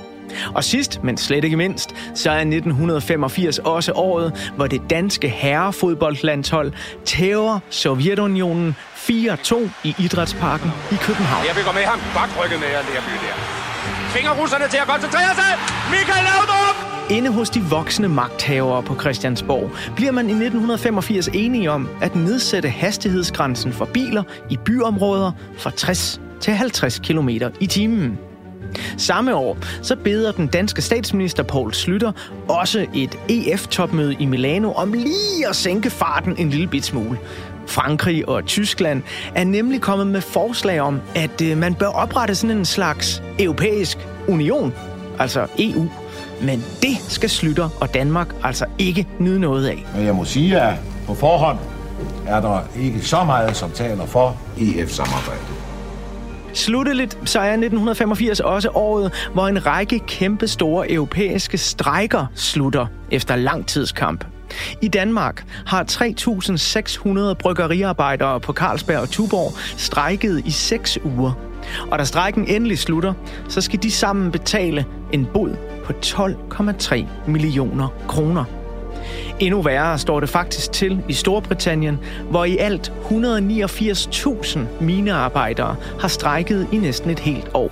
[0.54, 6.72] Og sidst, men slet ikke mindst, så er 1985 også året, hvor det danske herrefodboldlandshold
[7.04, 11.46] tæver Sovjetunionen 4-2 i Idrætsparken i København.
[11.46, 12.00] Jeg vil gå med ham.
[12.14, 13.36] Bakrykket med jer, Lærby der.
[14.12, 15.50] Tvinger russerne til at koncentrere sig.
[15.90, 16.76] Michael Laudrup!
[17.10, 22.68] Inde hos de voksne magthavere på Christiansborg bliver man i 1985 enige om at nedsætte
[22.68, 27.28] hastighedsgrænsen for biler i byområder fra 60 til 50 km
[27.60, 28.18] i timen.
[28.96, 32.12] Samme år så beder den danske statsminister Poul Slytter
[32.48, 37.18] også et EF-topmøde i Milano om lige at sænke farten en lille bit smule.
[37.66, 39.02] Frankrig og Tyskland
[39.34, 43.98] er nemlig kommet med forslag om, at øh, man bør oprette sådan en slags europæisk
[44.28, 44.74] union,
[45.18, 45.88] altså EU.
[46.42, 49.86] Men det skal Slytter og Danmark altså ikke nyde noget af.
[49.96, 50.74] Men jeg må sige, at
[51.06, 51.58] på forhånd
[52.26, 55.63] er der ikke så meget, som taler for EF-samarbejdet.
[56.54, 63.36] Slutteligt så er 1985 også året, hvor en række kæmpe store europæiske strejker slutter efter
[63.36, 64.24] lang tids kamp.
[64.82, 65.84] I Danmark har
[67.30, 71.32] 3.600 bryggeriarbejdere på Carlsberg og Tuborg strejket i 6 uger.
[71.90, 73.12] Og da strejken endelig slutter,
[73.48, 78.63] så skal de sammen betale en bod på 12,3 millioner kroner.
[79.40, 81.98] Endnu værre står det faktisk til i Storbritannien,
[82.30, 87.70] hvor i alt 189.000 minearbejdere har strejket i næsten et helt år.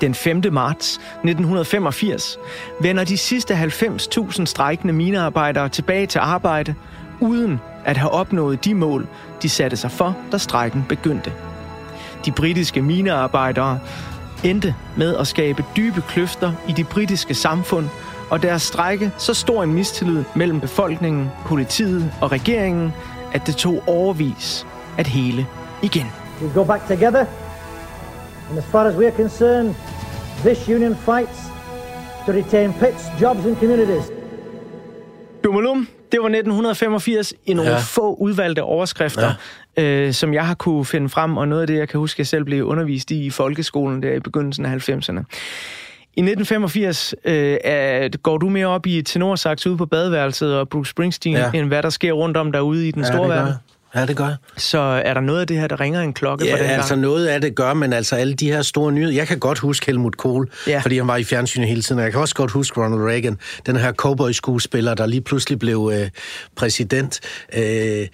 [0.00, 0.42] Den 5.
[0.52, 2.38] marts 1985
[2.80, 6.74] vender de sidste 90.000 strejkende minearbejdere tilbage til arbejde,
[7.20, 9.06] uden at have opnået de mål,
[9.42, 11.32] de satte sig for, da strejken begyndte.
[12.24, 13.78] De britiske minearbejdere
[14.44, 17.88] endte med at skabe dybe kløfter i de britiske samfund,
[18.30, 22.92] og deres strække så stor en mistillid mellem befolkningen, politiet og regeringen,
[23.32, 24.66] at det tog overvis
[24.98, 25.46] at hele
[25.82, 26.06] igen.
[26.42, 27.24] We go back together.
[28.50, 29.74] And as far as we're concerned,
[30.44, 31.38] this union fights
[32.26, 34.12] to retain pits, jobs and communities.
[35.44, 37.70] Dumalum, det var 1985 i nogle.
[37.70, 37.78] Ja.
[37.78, 39.32] få udvalgte overskrifter,
[39.76, 39.82] ja.
[39.82, 42.26] øh, som jeg har kunne finde frem, og noget af det, jeg kan huske, jeg
[42.26, 45.24] selv blev undervist i i folkeskolen der i begyndelsen af 90'erne.
[46.16, 50.90] I 1985 øh, er, går du mere op i tenorsaks ude på badeværelset og Bruce
[50.90, 51.50] Springsteen, ja.
[51.54, 53.54] End hvad der sker rundt om derude i den Ja, store verden.
[53.94, 54.28] Ja, det gør.
[54.56, 56.88] Så er der noget af det her, der ringer en klokke Ja, for den altså
[56.88, 57.00] gang?
[57.00, 59.14] noget af det gør, men altså alle de her store nyheder.
[59.14, 60.80] Jeg kan godt huske Helmut Kohl, ja.
[60.80, 61.98] fordi han var i fjernsynet hele tiden.
[61.98, 65.92] og Jeg kan også godt huske Ronald Reagan, den her cowboy-skuespiller, der lige pludselig blev
[65.94, 66.10] øh,
[66.56, 67.20] præsident.
[67.56, 68.06] Øh,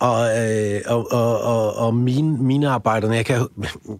[0.00, 3.46] og, øh, og, og, og, og mine, mine arbejderne, jeg, kan,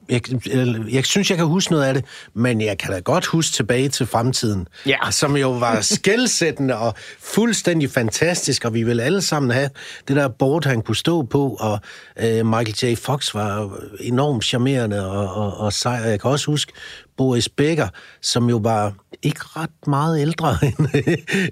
[0.08, 0.20] jeg,
[0.54, 3.52] jeg, jeg synes, jeg kan huske noget af det, men jeg kan da godt huske
[3.54, 4.96] tilbage til fremtiden, Ja.
[5.10, 9.70] som jo var skældsættende og fuldstændig fantastisk, og vi ville alle sammen have
[10.08, 11.78] det der board, han kunne stå på, og
[12.18, 12.96] øh, Michael J.
[12.96, 16.00] Fox var enormt charmerende og, og, og sej.
[16.04, 16.72] Og Jeg kan også huske
[17.20, 17.88] Boris Becker,
[18.22, 20.88] som jo var ikke ret meget ældre end,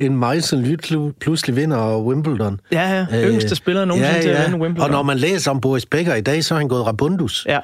[0.00, 0.64] end mig, som
[1.20, 2.60] pludselig vinder Wimbledon.
[2.72, 3.28] Ja, ja.
[3.28, 4.84] Yngste spiller nogensinde til at vinde Wimbledon.
[4.84, 7.46] Og når man læser om Boris Becker i dag, så er han gået rabundus.
[7.48, 7.58] Ja,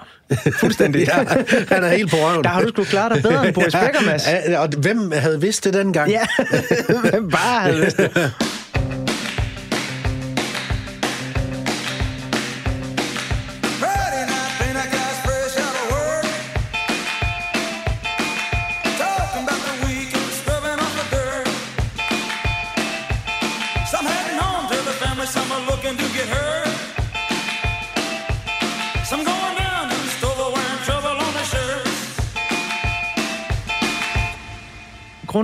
[0.60, 1.06] fuldstændig.
[1.08, 1.24] ja,
[1.68, 2.44] han er helt på røven.
[2.44, 4.28] Der har du sgu klare dig bedre end Boris Becker, Mads.
[4.48, 6.10] Ja, og hvem havde vidst det dengang?
[6.10, 6.26] Ja,
[7.10, 8.32] hvem bare havde vidst det.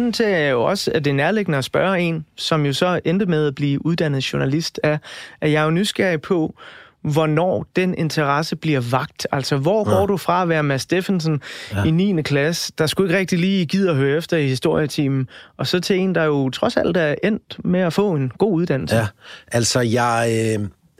[0.00, 3.00] Grunden til er jo også, at det er nærliggende at spørge en, som jo så
[3.04, 4.98] endte med at blive uddannet journalist, er,
[5.40, 6.54] at jeg er jo nysgerrig på,
[7.02, 9.26] hvornår den interesse bliver vagt.
[9.32, 11.84] Altså, hvor går du fra at være Mads Steffensen ja.
[11.84, 12.22] i 9.
[12.22, 15.98] klasse, der skulle ikke rigtig lige gider at høre efter i historietimen, og så til
[15.98, 18.96] en, der jo trods alt er endt med at få en god uddannelse.
[18.96, 19.06] Ja,
[19.52, 20.28] altså jeg,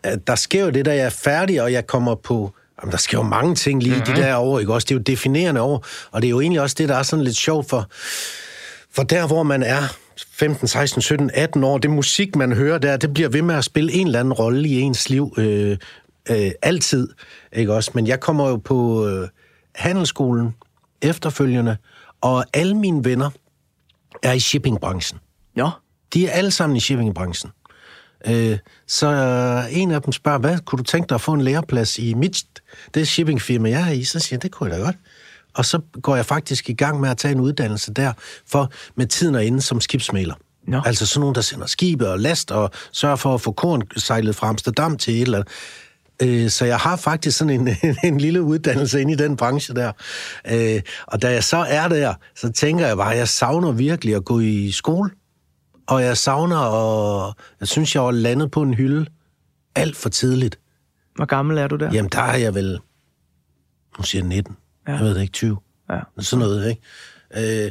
[0.06, 2.54] øh, der sker jo det, da jeg er færdig, og jeg kommer på...
[2.82, 4.14] Jamen, der sker jo mange ting lige mm-hmm.
[4.14, 4.84] de der år, ikke også?
[4.84, 7.24] Det er jo definerende år, og det er jo egentlig også det, der er sådan
[7.24, 7.88] lidt sjovt for,
[8.92, 9.83] for der, hvor man er
[10.33, 13.64] 15, 16, 17, 18 år, det musik, man hører der, det bliver ved med at
[13.64, 15.35] spille en eller anden rolle i ens liv.
[15.38, 15.76] Øh,
[16.31, 17.09] øh, altid,
[17.53, 17.90] ikke også?
[17.94, 19.29] Men jeg kommer jo på øh,
[19.74, 20.55] handelsskolen
[21.03, 21.76] efterfølgende,
[22.20, 23.31] og alle mine venner
[24.22, 25.20] er i shippingbranchen.
[25.57, 25.70] Ja.
[26.14, 27.50] De er alle sammen i shippingbranchen.
[28.26, 29.07] Øh, så
[29.70, 32.44] en af dem spørger, hvad kunne du tænke dig at få en læreplads i mit,
[32.94, 34.05] det shippingfirma, jeg er i?
[34.05, 34.96] Så siger jeg, det kunne jeg da godt.
[35.54, 38.12] Og så går jeg faktisk i gang med at tage en uddannelse der,
[38.46, 40.34] for med tiden at inde som skibsmaler.
[40.66, 40.82] Nå.
[40.84, 44.36] Altså sådan nogen, der sender skibe og last og sørger for at få korn sejlet
[44.36, 45.52] fra Amsterdam til et eller andet.
[46.44, 49.92] Øh, Så jeg har faktisk sådan en, en lille uddannelse inde i den branche der.
[50.50, 54.14] Øh, Og da jeg så er der, så tænker jeg bare, at jeg savner virkelig
[54.14, 55.10] at gå i skole.
[55.86, 59.06] Og jeg savner, og jeg synes, jeg var landet på en hylde
[59.74, 60.58] alt for tidligt.
[61.16, 61.92] Hvor gammel er du der?
[61.92, 62.78] Jamen, der er jeg vel,
[63.98, 64.56] nu siger jeg 19,
[64.88, 64.92] ja.
[64.92, 65.56] jeg ved det ikke, 20.
[65.90, 66.00] Ja.
[66.18, 67.64] Sådan noget, ikke?
[67.64, 67.70] Øh,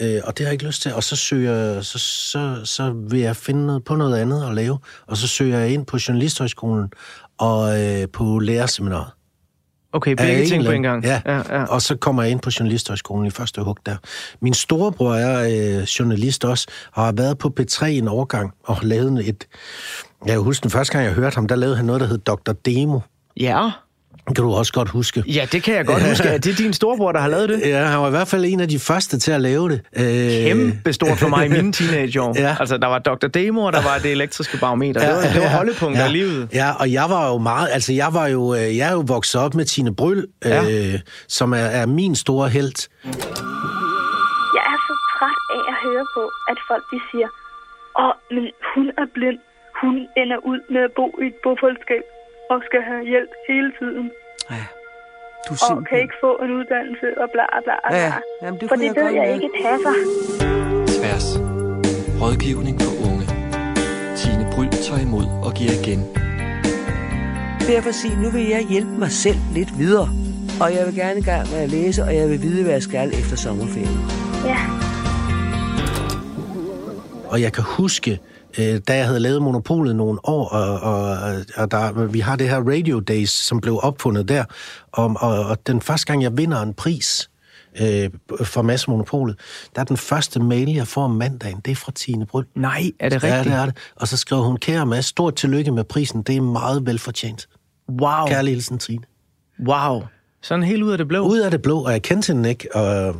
[0.00, 0.94] øh, og det har jeg ikke lyst til.
[0.94, 4.78] Og så søger så, så, så vil jeg finde noget, på noget andet at lave.
[5.06, 6.92] Og så søger jeg ind på Journalisthøjskolen
[7.38, 9.10] og øh, på lærerseminaret.
[9.92, 11.04] Okay, begge ting på en gang.
[11.04, 11.22] Ja.
[11.26, 11.64] ja, ja.
[11.64, 13.96] og så kommer jeg ind på Journalisthøjskolen i første hug der.
[14.40, 15.42] Min storebror er
[15.78, 19.46] øh, journalist også, og har været på P3 en årgang, og har lavet et...
[20.26, 22.18] Jeg kan huske den første gang, jeg hørte ham, der lavede han noget, der hed
[22.18, 22.52] Dr.
[22.52, 23.00] Demo.
[23.40, 23.70] ja.
[24.26, 25.22] Kan du også godt huske.
[25.26, 26.28] Ja, det kan jeg godt huske.
[26.28, 27.60] Er det din storebror, der har lavet det?
[27.64, 29.80] Ja, han var i hvert fald en af de første til at lave det.
[29.96, 30.04] Øh,
[30.46, 32.34] Kæmpe stort for mig i mine teenageår.
[32.44, 32.56] Ja.
[32.60, 33.26] Altså, der var Dr.
[33.26, 35.00] Demo, og der var det elektriske barometer.
[35.00, 36.48] Det var, det var holdepunkter ja, i livet.
[36.54, 39.40] Ja, og jeg var jo meget, altså jeg var jo, øh, jeg er jo vokset
[39.40, 40.62] op med Tine Bryl, Ja.
[40.94, 42.88] øh, som er, er min store held.
[44.56, 47.28] Jeg er så træt af at høre på, at folk de siger,
[48.02, 49.38] åh, men hun er blind.
[49.82, 52.02] Hun ender ud med at bo i et bofællesskab
[52.52, 54.06] og skal have hjælp hele tiden.
[54.50, 54.64] Ja.
[55.46, 55.84] Du er Og simpelthen...
[55.90, 57.96] kan ikke få en uddannelse og bla bla bla.
[58.04, 59.34] Ja, jamen, det For det jeg ved jeg mærke.
[59.34, 59.94] ikke passer.
[60.96, 61.26] Tværs.
[62.22, 63.26] Rådgivning for unge.
[64.20, 66.00] Tine Bryl tager imod og giver igen.
[67.72, 70.08] Derfor sige, nu vil jeg hjælpe mig selv lidt videre.
[70.62, 72.82] Og jeg vil gerne i gang med at læse, og jeg vil vide, hvad jeg
[72.82, 73.98] skal efter sommerferien.
[74.52, 74.58] Ja.
[77.32, 78.20] Og jeg kan huske,
[78.58, 82.48] øh, da jeg havde lavet Monopolet nogle år, og, og, og der, vi har det
[82.48, 84.44] her Radio Days, som blev opfundet der,
[84.92, 87.30] og, og, og den første gang, jeg vinder en pris
[87.80, 88.10] øh,
[88.44, 89.38] for Mads Monopolet,
[89.74, 92.44] der er den første mail, jeg får om mandagen, det er fra Tine Bryl.
[92.54, 93.44] Nej, er det Ja, rigtigt?
[93.54, 93.76] det er det.
[93.96, 97.48] Og så skrev hun, kære Mads, stort tillykke med prisen, det er meget velfortjent.
[97.88, 98.26] Wow.
[98.26, 99.02] Kærlig hilsen, Trine.
[99.66, 100.02] Wow.
[100.42, 101.20] Sådan helt ud af det blå.
[101.28, 103.14] Ud af det blå, og jeg kendte hende ikke, og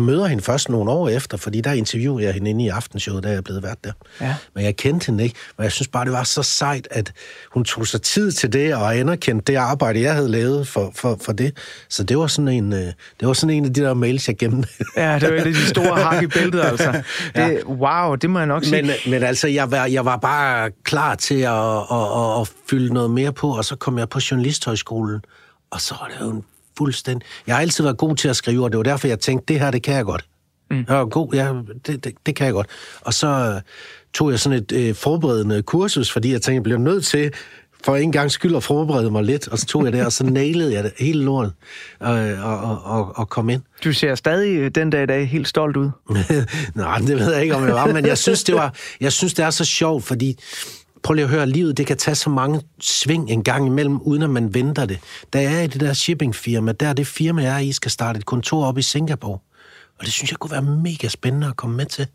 [0.00, 3.28] møder hende først nogle år efter, fordi der interviewede jeg hende inde i aftenshowet, da
[3.28, 3.92] jeg er blevet vært der.
[4.20, 4.34] Ja.
[4.54, 7.12] Men jeg kendte hende ikke, men jeg synes bare, det var så sejt, at
[7.50, 11.18] hun tog sig tid til det, og anerkendte det arbejde, jeg havde lavet for, for,
[11.20, 11.56] for det.
[11.88, 14.36] Så det var sådan en, øh, det var sådan en af de der mails, jeg
[14.38, 14.68] gemte.
[14.96, 16.92] Ja, det var et af de store hak i bæltet, altså.
[17.34, 18.82] Det, wow, det må jeg nok sige.
[18.82, 22.94] Men, men altså, jeg var, jeg var bare klar til at, at, at, at fylde
[22.94, 25.20] noget mere på, og så kom jeg på Journalisthøjskolen,
[25.70, 26.44] og så var det jo en
[26.78, 27.28] fuldstændig...
[27.46, 29.60] Jeg har altid været god til at skrive, og det var derfor, jeg tænkte, det
[29.60, 30.24] her, det kan jeg godt.
[30.70, 30.84] Mm.
[30.88, 31.52] Jeg var god, ja,
[31.86, 32.66] det, det, det kan jeg godt.
[33.00, 33.60] Og så øh,
[34.14, 37.32] tog jeg sådan et øh, forberedende kursus, fordi jeg tænkte, jeg bliver nødt til
[37.84, 40.24] for en gang skyld at forberede mig lidt, og så tog jeg det, og så
[40.24, 41.52] nailede jeg det hele lortet,
[42.02, 43.62] øh, og, og, og, og kom ind.
[43.84, 45.90] Du ser stadig øh, den dag i dag helt stolt ud.
[46.74, 49.34] Nej, det ved jeg ikke, om jeg var, men jeg synes, det, var, jeg synes,
[49.34, 50.38] det er så sjovt, fordi
[51.02, 54.22] prøv lige at høre, livet det kan tage så mange sving en gang imellem, uden
[54.22, 55.00] at man venter det.
[55.32, 58.18] Der er i det der shippingfirma, der er det firma, jeg er i, skal starte
[58.18, 59.38] et kontor op i Singapore.
[59.98, 62.06] Og det synes jeg kunne være mega spændende at komme med til.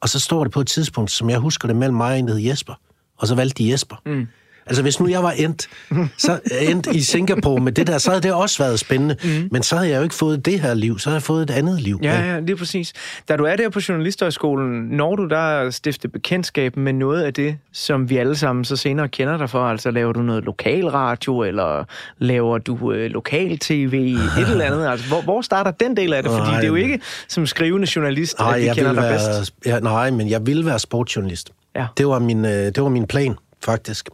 [0.00, 2.28] Og så står det på et tidspunkt, som jeg husker det, mellem mig og en,
[2.28, 2.74] der hed Jesper.
[3.16, 3.96] Og så valgte de Jesper.
[4.06, 4.26] Mm.
[4.66, 5.68] Altså, hvis nu jeg var endt,
[6.16, 9.16] så endt i Singapore med det der, så havde det også været spændende.
[9.24, 9.48] Mm.
[9.50, 11.50] Men så havde jeg jo ikke fået det her liv, så havde jeg fået et
[11.50, 12.00] andet liv.
[12.02, 12.92] Ja, ja, lige præcis.
[13.28, 17.34] Da du er der på Journalisthøjskolen, når du der at stifte bekendtskab med noget af
[17.34, 19.64] det, som vi alle sammen så senere kender dig for?
[19.66, 21.84] Altså laver du noget lokalradio, eller
[22.18, 24.88] laver du øh, lokal-tv, et eller andet?
[24.88, 26.32] Altså, hvor, hvor starter den del af det?
[26.32, 29.02] Fordi Nej, det er jo ikke som skrivende journalist, Nej, at vi jeg kender vil
[29.02, 29.54] dig være, bedst.
[29.66, 31.50] Ja, nej, men jeg ville være sportsjournalist.
[31.76, 31.86] Ja.
[31.98, 34.08] Det, var min, øh, det var min plan, faktisk.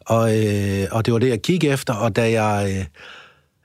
[0.00, 2.76] Og, øh, og det var det, jeg kiggede efter, og da jeg...
[2.78, 2.84] Øh,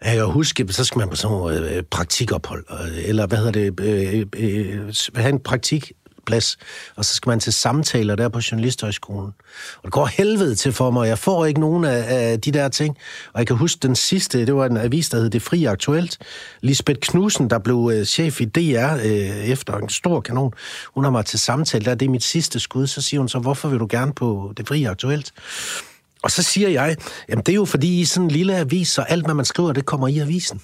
[0.05, 3.79] jeg husker, så skal man på sådan nogle øh, praktikophold, øh, eller hvad hedder det,
[3.79, 5.91] øh, øh, øh have en praktik
[6.25, 6.57] plads.
[6.95, 9.33] og så skal man til samtaler der på Journalisthøjskolen.
[9.77, 12.69] Og det går helvede til for mig, jeg får ikke nogen af, af de der
[12.69, 12.97] ting.
[13.33, 16.17] Og jeg kan huske den sidste, det var en avis, der hed Det Fri Aktuelt.
[16.61, 20.53] Lisbeth Knudsen, der blev øh, chef i DR øh, efter en stor kanon,
[20.93, 23.39] hun har mig til samtale, der det er mit sidste skud, så siger hun så,
[23.39, 25.33] hvorfor vil du gerne på Det Fri Aktuelt?
[26.23, 26.95] Og så siger jeg,
[27.29, 29.71] jamen det er jo fordi, I sådan en lille avis, så alt, hvad man skriver,
[29.73, 30.61] det kommer i avisen.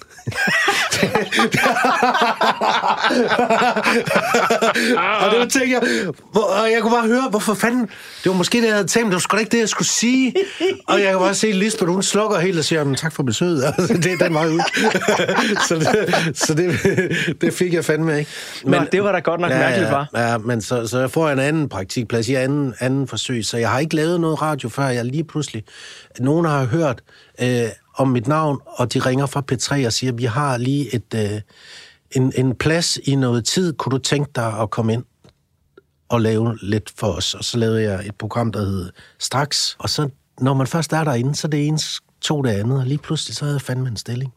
[5.20, 7.80] og det tænker jeg, hvor, og jeg kunne bare høre, hvorfor fanden,
[8.24, 9.68] det var måske det, jeg havde tænkt, men det var sgu da ikke det, jeg
[9.68, 10.34] skulle sige.
[10.86, 13.64] Og jeg kan bare se Lisbeth, hun slukker helt og siger, "Jamen, tak for besøget.
[13.80, 14.60] Altså, det er den vej ud.
[15.68, 16.78] så det, så det,
[17.40, 18.30] det fik jeg fandme ikke.
[18.64, 20.20] Nå, det var da godt nok mærkeligt, hva'?
[20.20, 23.70] Ja, men så, så jeg får en anden praktikplads i anden, anden forsøg, så jeg
[23.70, 24.86] har ikke lavet noget radio før.
[24.86, 25.49] Jeg lige pludselig,
[26.20, 27.02] nogen har hørt
[27.40, 31.14] øh, om mit navn, og de ringer fra P3 og siger, vi har lige et,
[31.14, 31.40] øh,
[32.10, 33.72] en, en plads i noget tid.
[33.72, 35.04] Kunne du tænke dig at komme ind
[36.08, 37.34] og lave lidt for os?
[37.34, 39.76] Og så lavede jeg et program, der hed Straks.
[39.78, 40.08] Og så,
[40.40, 43.36] når man først er derinde, så er det ens to det andet, og lige pludselig
[43.36, 44.32] så havde jeg fandme en stilling.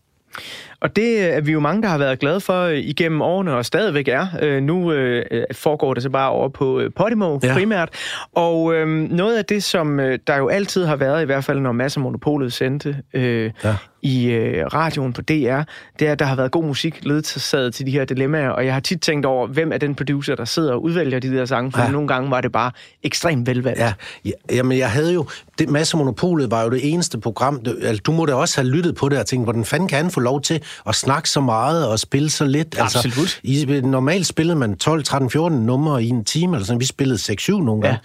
[0.83, 3.65] Og det er vi jo mange, der har været glade for øh, igennem årene, og
[3.65, 4.27] stadigvæk er.
[4.41, 7.53] Øh, Nu øh, foregår det så bare over på Podimo ja.
[7.53, 7.89] Primært.
[8.35, 8.73] Og
[9.09, 12.53] noget af det, som der jo altid har været, i hvert fald når Mads Monopolet
[12.53, 13.75] sendte øh, Ja.
[14.01, 15.61] i øh, radioen på DR,
[15.99, 18.49] det er, at der har været god musik ledsaget til de her dilemmaer.
[18.49, 21.35] Og jeg har tit tænkt over, hvem er den producer, der sidder og udvælger de
[21.35, 21.91] der sange, for ja.
[21.91, 22.71] Nogle gange var det bare
[23.03, 23.79] ekstremt velvalgt.
[23.79, 23.93] Ja,
[24.25, 25.25] ja, jamen jeg havde jo...
[25.59, 27.63] Det Masse Monopolet var jo det eneste program...
[27.63, 29.97] Det, altså, du må da også have lyttet på det og tænkt, hvordan fanden kan
[29.97, 32.75] han få lov til at snakke så meget og spille så lidt?
[32.79, 33.17] Absolut.
[33.17, 36.79] Altså, i, normalt spillede man 12, 13, 14 numre i en time, eller sådan.
[36.79, 37.99] Vi spillede 6-7 nogle gange.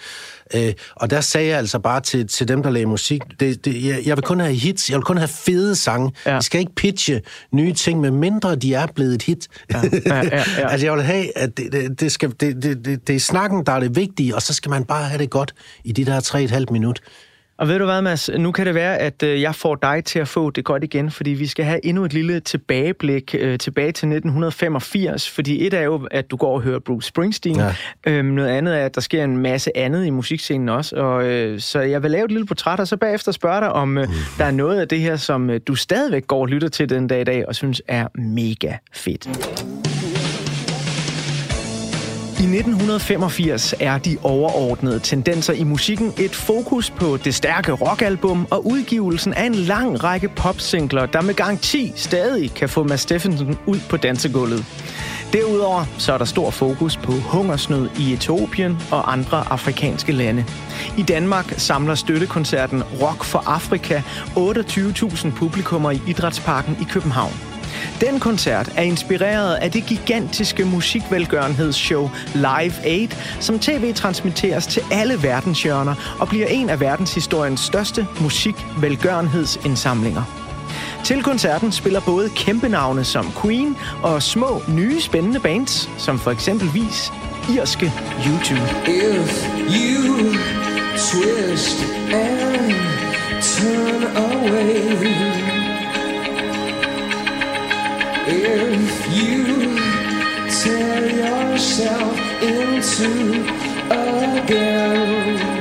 [0.55, 3.85] Øh, og der sagde jeg altså bare til, til dem, der lavede musik, det, det,
[3.85, 6.13] jeg, jeg vil kun have hits, jeg vil kun have fede sange.
[6.25, 6.31] Ja.
[6.31, 6.35] Ja.
[6.35, 9.49] Jeg skal ikke pitche nye ting, med mindre de er blevet et hit.
[9.71, 10.69] Ja, ja, ja, ja.
[10.71, 13.67] altså jeg vil have, at det, det, det, skal, det, det, det, det er snakken,
[13.67, 15.55] der er det vigtige, og så skal man bare have det godt
[15.85, 17.01] i de der 3,5 minut.
[17.59, 18.31] Og ved du hvad, Mads?
[18.39, 21.11] Nu kan det være, at øh, jeg får dig til at få det godt igen,
[21.11, 25.31] fordi vi skal have endnu et lille tilbageblik øh, tilbage til 1985.
[25.31, 27.57] Fordi et er jo, at du går og hører Bruce Springsteen.
[27.57, 27.75] Ja.
[28.07, 30.97] Øhm, noget andet er, at der sker en masse andet i musikscenen også.
[30.97, 33.99] Og, øh, så jeg vil lave et lille portræt, og så bagefter spørge dig, om
[33.99, 36.89] øh, der er noget af det her, som øh, du stadigvæk går og lytter til
[36.89, 39.88] den dag i dag, og synes er mega fedt.
[42.39, 48.67] I 1985 er de overordnede tendenser i musikken et fokus på det stærke rockalbum og
[48.67, 53.79] udgivelsen af en lang række popsingler, der med garanti stadig kan få Mads Steffensen ud
[53.91, 54.65] på dansegulvet.
[55.33, 60.45] Derudover så er der stor fokus på hungersnød i Etiopien og andre afrikanske lande.
[60.99, 64.03] I Danmark samler støttekoncerten Rock for Afrika
[64.37, 67.58] 28.000 publikummer i Idrætsparken i København.
[68.01, 73.09] Den koncert er inspireret af det gigantiske musikvelgørenhedsshow Live Aid,
[73.41, 80.23] som tv-transmitteres til alle verdenshjørner og bliver en af verdenshistoriens største musikvelgørenhedsindsamlinger.
[81.05, 86.31] Til koncerten spiller både kæmpe navne som Queen og små, nye, spændende bands, som for
[86.31, 87.13] eksempelvis
[87.57, 87.93] irske
[88.27, 88.63] YouTube.
[88.87, 90.35] If you
[90.97, 92.75] twist and
[93.43, 95.58] turn away,
[98.29, 99.45] if you
[100.61, 103.11] tear yourself into
[103.91, 105.59] again.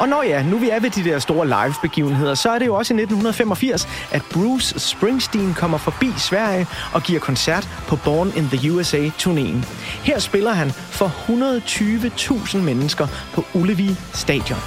[0.00, 2.74] Og når ja, nu vi er ved de der store live-begivenheder, så er det jo
[2.74, 8.48] også i 1985, at Bruce Springsteen kommer forbi Sverige og giver koncert på Born in
[8.48, 9.66] the USA-turnéen.
[10.04, 14.58] Her spiller han for 120.000 mennesker på Ullevi Stadion.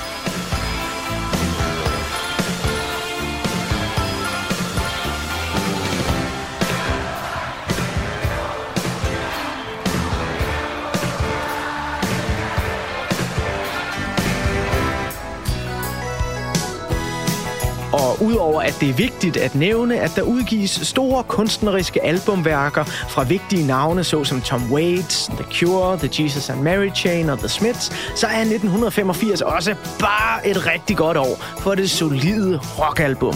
[18.64, 24.04] At det er vigtigt at nævne, at der udgives store kunstneriske albumværker fra vigtige navne,
[24.04, 28.40] såsom Tom Waits, The Cure, The Jesus and Mary Chain og The Smiths, så er
[28.40, 33.36] 1985 også bare et rigtig godt år for det solide rockalbum.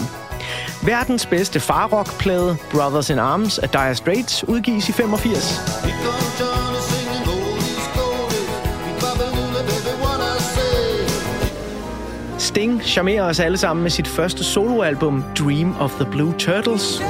[0.82, 6.27] Verdens bedste farrockplade, Brothers in Arms af Dire Straits, udgives i 85.
[12.58, 17.02] Sting charmerer os alle sammen med sit første soloalbum, Dream of the Blue Turtles.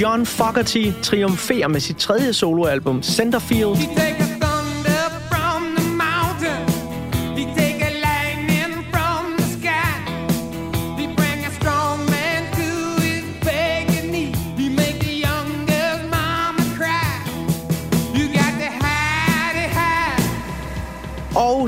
[0.00, 4.17] John Fogerty triumferer med sit tredje soloalbum, Centerfield.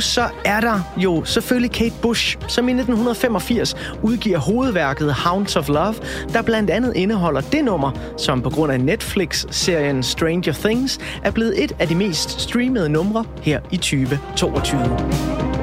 [0.01, 5.94] Så er der jo selvfølgelig Kate Bush, som i 1985 udgiver hovedværket Hounds of Love,
[6.32, 11.64] der blandt andet indeholder det nummer, som på grund af Netflix-serien Stranger Things er blevet
[11.64, 15.60] et af de mest streamede numre her i 2022.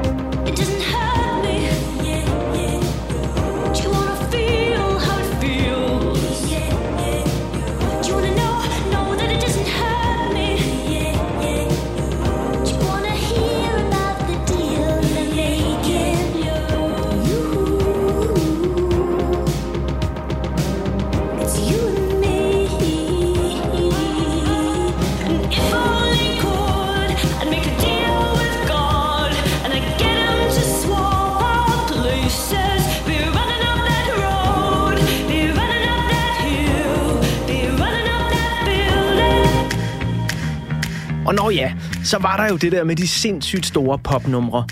[41.48, 41.74] Og ja,
[42.04, 44.66] så var der jo det der med de sindssygt store popnumre.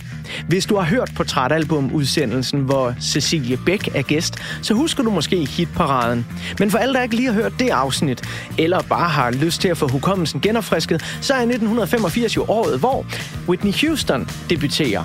[0.47, 5.45] Hvis du har hørt på Trætalbum-udsendelsen, hvor Cecilie Bæk er gæst, så husker du måske
[5.45, 6.27] hitparaden.
[6.59, 8.21] Men for alle, der ikke lige har hørt det afsnit,
[8.57, 13.05] eller bare har lyst til at få hukommelsen genopfrisket, så er 1985 jo året, hvor
[13.47, 15.03] Whitney Houston debuterer.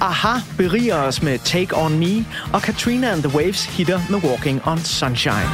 [0.00, 4.60] Aha beriger os med Take On Me, og Katrina and the Waves hitter med Walking
[4.66, 5.50] on Sunshine.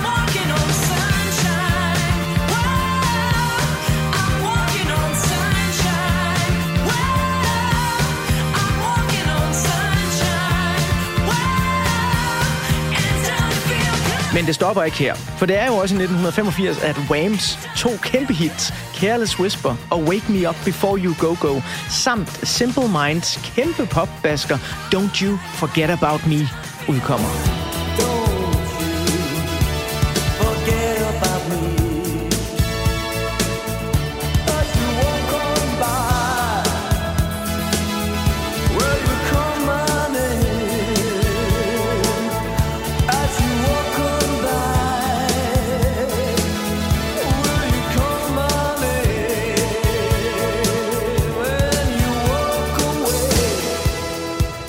[14.35, 17.91] Men det stopper ikke her, for det er jo også i 1985, at Whams to
[18.03, 21.61] kæmpe hits, Careless Whisper og Wake Me Up Before You Go Go,
[21.91, 24.57] samt Simple Minds kæmpe popbasker
[24.95, 26.49] Don't You Forget About Me
[26.89, 27.72] udkommer.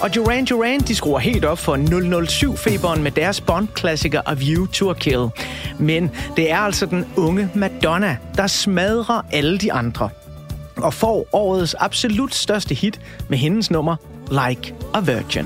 [0.04, 4.90] Og Duran Duran, de skruer helt op for 007-feberen med deres Bond-klassiker A View to
[4.90, 5.28] a Kill.
[5.80, 10.10] Men det er altså den unge Madonna, der smadrer alle de andre.
[10.78, 13.96] Og får årets absolut største hit med hendes nummer
[14.32, 15.46] Like a Virgin.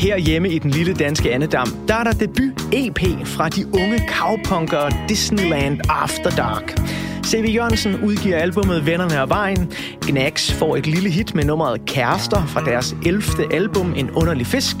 [0.00, 5.80] Herhjemme i den lille danske Annedam, der er der debut-EP fra de unge cowpunkere Disneyland
[5.88, 6.80] After Dark.
[7.26, 7.54] C.V.
[7.54, 9.72] Jørgensen udgiver albummet Vennerne og Vejen.
[10.00, 13.22] Gnax får et lille hit med nummeret Kærester fra deres 11.
[13.52, 14.76] album En Underlig Fisk.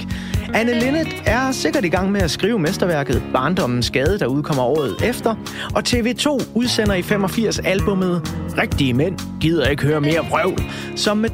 [0.54, 4.96] Anne Linnet er sikkert i gang med at skrive mesterværket Barndommens Skade, der udkommer året
[5.04, 5.34] efter.
[5.74, 8.22] Og TV2 udsender i 85 albummet
[8.58, 10.62] Rigtige Mænd gider ikke høre mere vrøvl,
[10.96, 11.30] som med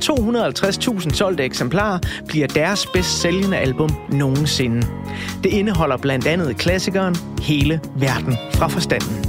[1.04, 1.98] 250.000 solgte eksemplarer
[2.28, 4.86] bliver deres bedst sælgende album nogensinde.
[5.44, 9.25] Det indeholder blandt andet klassikeren Hele Verden fra Forstanden.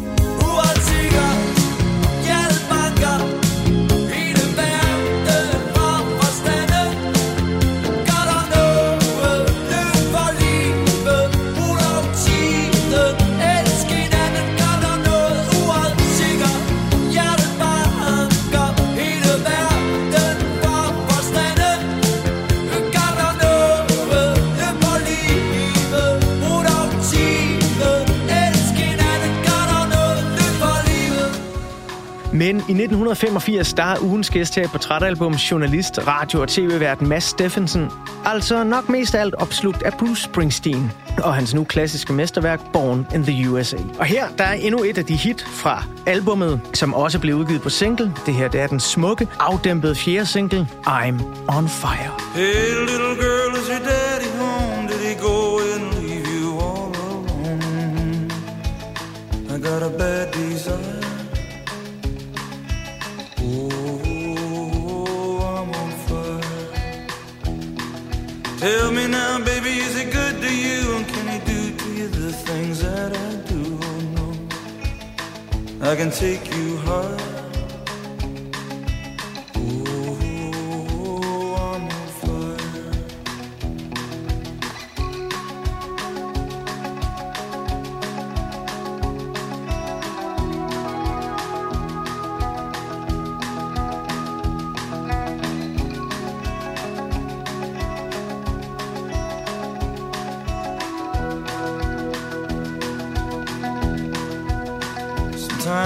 [32.48, 37.24] Men i 1985, der er ugens gæst her i portrætalbum journalist, radio- og tv-vært Mads
[37.24, 37.92] Steffensen.
[38.26, 43.08] Altså nok mest af alt opslugt af Bruce Springsteen og hans nu klassiske mesterværk Born
[43.16, 43.78] in the USA.
[44.00, 47.62] Og her der er endnu et af de hit fra albummet, som også blev udgivet
[47.62, 48.14] på single.
[48.26, 51.24] Det her det er den smukke, afdæmpede fjerde single, I'm
[51.58, 52.12] on Fire.
[52.36, 53.97] Hey, little girl, is your daddy
[70.48, 70.96] to you?
[70.96, 73.80] And can he do to you the things that I do?
[73.90, 74.28] Oh, no.
[75.90, 77.27] I can take you high.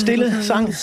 [0.00, 0.74] Stille sang.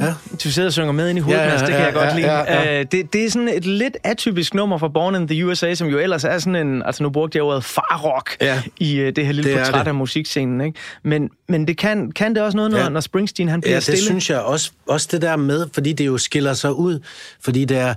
[0.00, 0.14] Ja.
[0.44, 2.04] Du sidder og synger med ind i hovedet, Ja, ja, ja, det kan jeg godt
[2.04, 2.32] ja, lide.
[2.32, 2.80] ja, ja.
[2.80, 5.88] Øh, Det, det er sådan et lidt atypisk nummer fra Born in the USA, som
[5.88, 6.82] jo ellers er sådan en...
[6.82, 8.62] Altså nu brugte jeg ordet farrock Ja.
[8.80, 9.88] i øh, det her lille Det portræt det.
[9.88, 10.78] af musikscenen, ikke?
[11.02, 12.88] Men, men det kan, kan det også noget, når, Ja.
[12.88, 14.04] når Springsteen han bliver Ja, det stille?
[14.04, 16.98] synes jeg også, også det der med, fordi det jo skiller sig ud,
[17.40, 17.94] fordi det er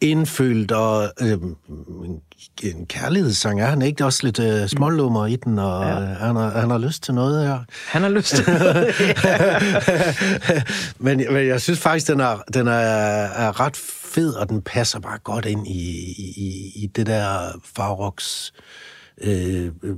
[0.00, 1.38] indfølt og øh,
[2.62, 3.60] en, kærlighedssang.
[3.60, 5.94] Er han ikke også lidt øh, smålummer i den, og ja.
[5.94, 7.58] han, har, han har lyst til noget her?
[7.88, 8.44] Han har lyst til
[11.04, 15.00] men, men jeg synes faktisk, den er, den er, er ret fed, og den passer
[15.00, 18.52] bare godt ind i, i, i det der Farroks
[19.20, 19.96] øh, øh,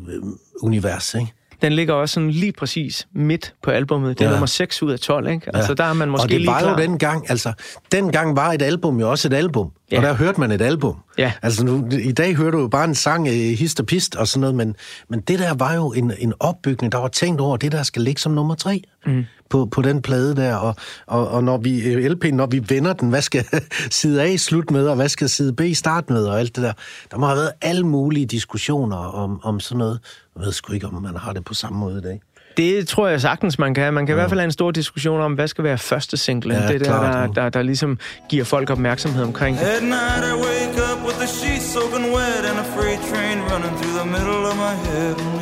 [0.63, 1.33] univers, ikke?
[1.63, 4.19] Den ligger også sådan lige præcis midt på albummet.
[4.19, 4.35] Det er Ja.
[4.35, 5.57] nummer 6 ud af 12, ikke?
[5.57, 6.71] Altså der er man måske og det lige var klar.
[6.71, 7.53] jo dengang, altså,
[7.93, 9.71] dengang var et album jo også et album.
[9.93, 9.97] Ja.
[9.97, 10.97] Og der hørte man et album.
[11.19, 11.33] Ja.
[11.43, 14.29] Altså nu, i dag hører du jo bare en sang, øh, hist og pist og
[14.29, 14.77] sådan noget, men,
[15.09, 18.03] men det der var jo en, en opbygning, der var tænkt over, det der skal
[18.03, 18.83] ligge som nummer tre.
[19.07, 19.25] Mm.
[19.51, 20.75] På, på den plade der, og,
[21.07, 23.45] og, og når vi, øh, LP'en, når vi vender den, hvad skal
[23.91, 26.73] side A slut med, og hvad skal side B starte med, og alt det der.
[27.11, 29.99] Der må have været alle mulige diskussioner om, om sådan noget.
[30.41, 32.20] Jeg ved sgu ikke, om man har det på samme måde i dag.
[32.57, 33.95] Det tror jeg sagtens, man kan.
[33.95, 34.14] Man kan ja.
[34.14, 36.55] i hvert fald have en stor diskussion om, hvad skal være første single.
[36.55, 39.64] Ja, det er der, klart, der, der, der ligesom giver folk opmærksomhed omkring det.
[39.64, 43.74] At night I wake up with the sheets soaking wet and a freight train running
[43.78, 45.39] through the middle of my head.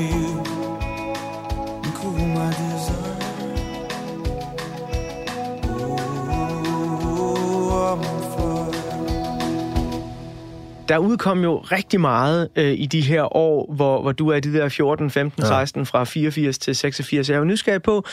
[10.89, 14.41] Der udkom jo rigtig meget øh, i de her år, hvor, hvor du er i
[14.41, 15.49] de der 14, 15, Ja.
[15.49, 17.29] 16, fra 84 til 86.
[17.29, 18.05] Jeg er jo nysgerrig på,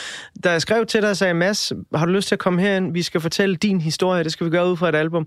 [0.44, 2.92] da jeg skrev til dig og sagde, Mads, har du lyst til at komme herind?
[2.92, 5.26] Vi skal fortælle din historie, det skal vi gøre ud fra et album.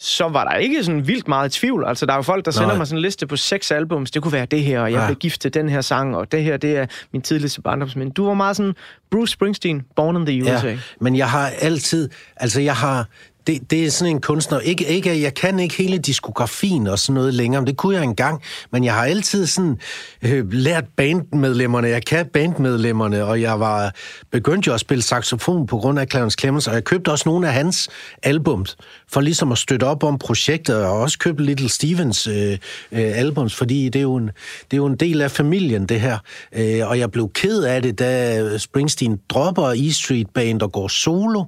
[0.00, 1.84] Så var der ikke sådan vildt meget tvivl.
[1.86, 2.76] Altså, der er jo folk, der sender Nej.
[2.76, 4.10] mig sådan en liste på seks albums.
[4.10, 5.06] Det kunne være det her, og jeg Ja.
[5.06, 8.12] blev gift til den her sang, og det her, det er min tidligste barndomsminde.
[8.12, 8.74] Du var meget sådan
[9.10, 10.68] Bruce Springsteen, Born in the USA.
[10.68, 13.06] Ja, men jeg har altid, altså jeg har,
[13.48, 17.14] det, det er sådan en kunstner, ikke, ikke, jeg kan ikke hele diskografien og sådan
[17.14, 18.42] noget længere, men det kunne jeg engang,
[18.72, 19.78] men jeg har altid sådan
[20.22, 23.94] øh, lært bandmedlemmerne, jeg kan bandmedlemmerne, og jeg var
[24.30, 27.48] begyndt jo at spille saxofon på grund af Clarence Clemens, og jeg købte også nogle
[27.48, 27.88] af hans
[28.22, 28.76] albums,
[29.12, 32.58] for ligesom at støtte op om projektet, og også købte Little Stevens øh, øh,
[32.92, 36.18] albums, fordi det er, jo en, det er jo en del af familien, det her,
[36.52, 40.88] øh, og jeg blev ked af det, da Springsteen dropper E Street Band og går
[40.88, 41.44] solo,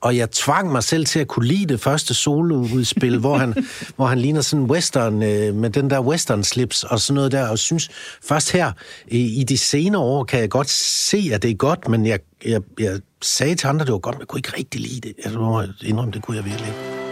[0.00, 3.54] og jeg tvang mig selv til at kunne lide det første soloudspil, hvor han,
[3.96, 7.48] hvor han ligner sådan western, øh, med den der western slips og sådan noget der,
[7.48, 7.90] og synes
[8.22, 8.72] først her
[9.08, 12.18] i, i de senere år kan jeg godt se, at det er godt, men jeg,
[12.46, 15.00] jeg, jeg sagde til andre, at det var godt, men jeg kunne ikke rigtig lide
[15.00, 15.12] det.
[15.24, 17.04] Jeg må indrømme, det kunne jeg virkelig ikke.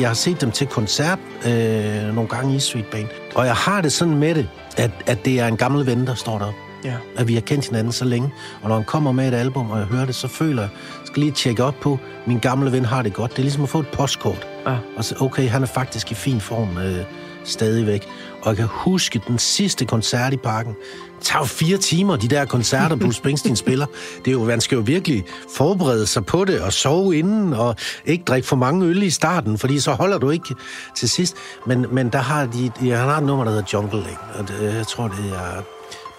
[0.00, 3.80] Jeg har set dem til koncert øh, nogle gange i Street Band, og jeg har
[3.80, 6.58] det sådan med det, at, at det er en gammel ven, der står deroppe.
[6.84, 6.94] Ja.
[7.16, 8.32] At vi har kendt hinanden så længe,
[8.62, 10.70] og når han kommer med et album, og jeg hører det, så føler jeg
[11.10, 13.30] skal lige tjekke op på, min gamle ven har det godt.
[13.30, 14.48] Det er ligesom at få et postkort.
[14.66, 14.76] Ja.
[14.96, 17.04] Og så, okay, han er faktisk i fin form øh,
[17.44, 18.08] stadigvæk.
[18.42, 20.74] Og jeg kan huske den sidste koncert i parken.
[21.18, 23.86] Det tager jo fire timer, de der koncerter, Bruce Springsteen spiller.
[24.24, 25.24] Det er jo, man skal jo virkelig
[25.56, 29.58] forberede sig på det, og sove inden, og ikke drikke for mange øl i starten,
[29.58, 30.54] fordi så holder du ikke
[30.96, 31.36] til sidst.
[31.66, 34.20] Men, men der har de, ja, han har et nummer, der hedder Jungle, ikke?
[34.34, 35.62] og det, jeg tror, det er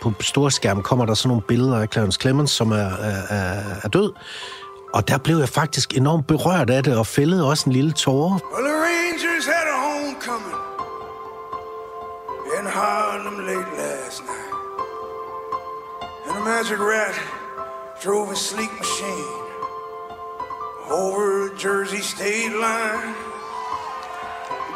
[0.02, 4.12] på storskærm kommer der sådan nogle billeder af Clarence Clemens, som er, er, er død.
[4.94, 8.39] Og der blev jeg faktisk enormt berørt af det, og fældede også en lille tåre.
[8.54, 10.62] Well, the Rangers had a homecoming
[12.60, 14.54] in Harlem late last night.
[16.26, 17.16] And the Magic Rat
[18.04, 19.42] drove a sleek machine
[20.89, 23.16] over the Jersey state line.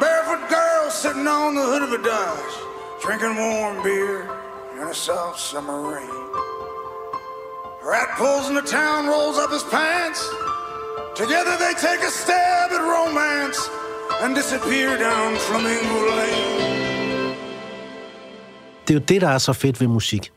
[0.00, 2.56] Barefoot girl sitting on the hood of a Dodge,
[3.02, 4.28] drinking warm beer
[4.80, 6.25] in a soft summer rain.
[7.94, 10.20] Rat pulls into town, rolls up his pants.
[11.22, 13.60] Together they take a stab at romance
[14.22, 17.34] and disappear down Flamingo Lane.
[18.88, 20.32] Det er jo det, der er så fedt ved musik.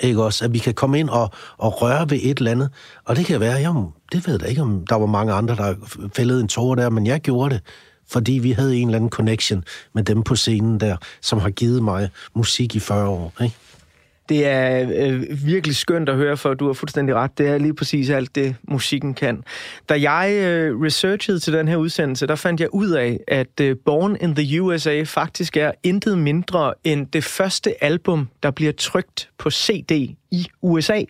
[0.00, 0.44] Ikke også?
[0.44, 2.70] At vi kan komme ind og, og røre ved et eller andet.
[3.04, 5.56] Og det kan være, jamen, det ved jeg da ikke, om der var mange andre,
[5.56, 5.74] der
[6.16, 7.62] fældede en tårer der, men jeg gjorde det,
[8.08, 11.82] fordi vi havde en eller anden connection med dem på scenen der, som har givet
[11.82, 13.32] mig musik i 40 år.
[13.42, 13.56] Ikke?
[14.28, 17.38] Det er øh, virkelig skønt at høre, for du har fuldstændig ret.
[17.38, 19.42] Det er lige præcis alt det, musikken kan.
[19.88, 23.76] Da jeg øh, researchede til den her udsendelse, der fandt jeg ud af, at øh,
[23.84, 29.28] Born in the USA faktisk er intet mindre end det første album, der bliver trykt
[29.38, 30.94] på CD i USA.
[30.94, 31.04] Ja.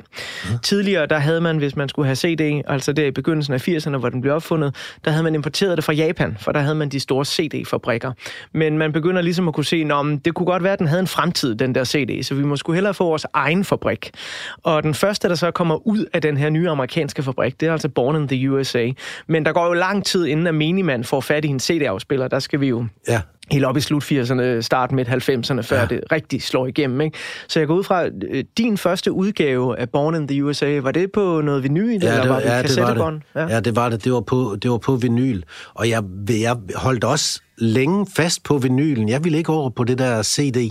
[0.62, 3.96] Tidligere, der havde man, hvis man skulle have CD, altså der i begyndelsen af 80'erne,
[3.96, 6.88] hvor den blev opfundet, der havde man importeret det fra Japan, for der havde man
[6.88, 8.12] de store CD-fabrikker.
[8.52, 11.00] Men man begynder ligesom at kunne se, at det kunne godt være, at den havde
[11.00, 14.10] en fremtid, den der CD, så vi må skulle hellere få vores egen fabrik.
[14.62, 17.72] Og den første, der så kommer ud af den her nye amerikanske fabrik, det er
[17.72, 18.90] altså Born in the USA.
[19.26, 22.28] Men der går jo lang tid, inden at Miniman får fat i en CD-afspiller.
[22.28, 23.20] Der skal vi jo Ja
[23.50, 25.86] helt op i slut 80'erne, start midt 90'erne, før ja.
[25.86, 27.00] det rigtig slår igennem.
[27.00, 27.18] Ikke?
[27.48, 30.92] Så jeg går ud fra, øh, din første udgave af Born in the USA, var
[30.92, 33.22] det på noget vinyl, eller det, var det ja, det var det.
[33.34, 33.46] Ja.
[33.54, 34.04] ja, det var det.
[34.04, 35.42] Det var på, det var på vinyl.
[35.74, 39.08] Og jeg, jeg holdt også længe fast på vinylen.
[39.08, 40.70] Jeg ville ikke over på det der CD,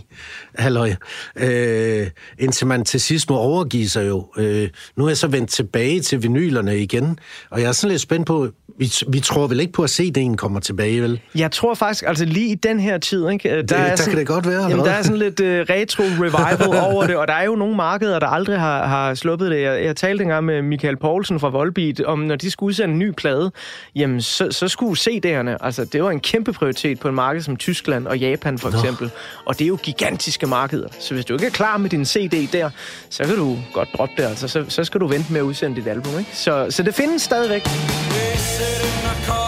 [0.55, 0.93] halløj.
[1.35, 2.07] Øh,
[2.39, 4.27] indtil man til sidst må overgive sig jo.
[4.37, 7.19] Øh, nu er jeg så vendt tilbage til vinylerne igen,
[7.49, 8.47] og jeg er sådan lidt spændt på,
[8.77, 11.21] vi, vi tror vel ikke på, at CD'en kommer tilbage, vel?
[11.35, 14.19] Jeg tror faktisk, altså lige i den her tid, ikke, der, der er kan sådan,
[14.19, 17.43] det godt være, Jamen, der er sådan lidt uh, retro-revival over det, og der er
[17.43, 19.61] jo nogle markeder, der aldrig har, har sluppet det.
[19.61, 22.99] Jeg, jeg talte engang med Michael Poulsen fra Volbeat, om når de skulle udsende en
[22.99, 23.51] ny plade,
[23.95, 27.55] jamen så, så skulle CD'erne, altså det var en kæmpe prioritet på en marked som
[27.55, 29.11] Tyskland og Japan for eksempel,
[29.45, 30.87] og det er jo gigantiske markeder.
[30.99, 32.69] Så hvis du ikke er klar med din CD der,
[33.09, 34.47] så kan du godt droppe det, altså.
[34.47, 36.31] Så, så skal du vente med at udsende dit album, ikke?
[36.33, 37.67] Så, så det findes stadigvæk.
[38.77, 39.46] Lige om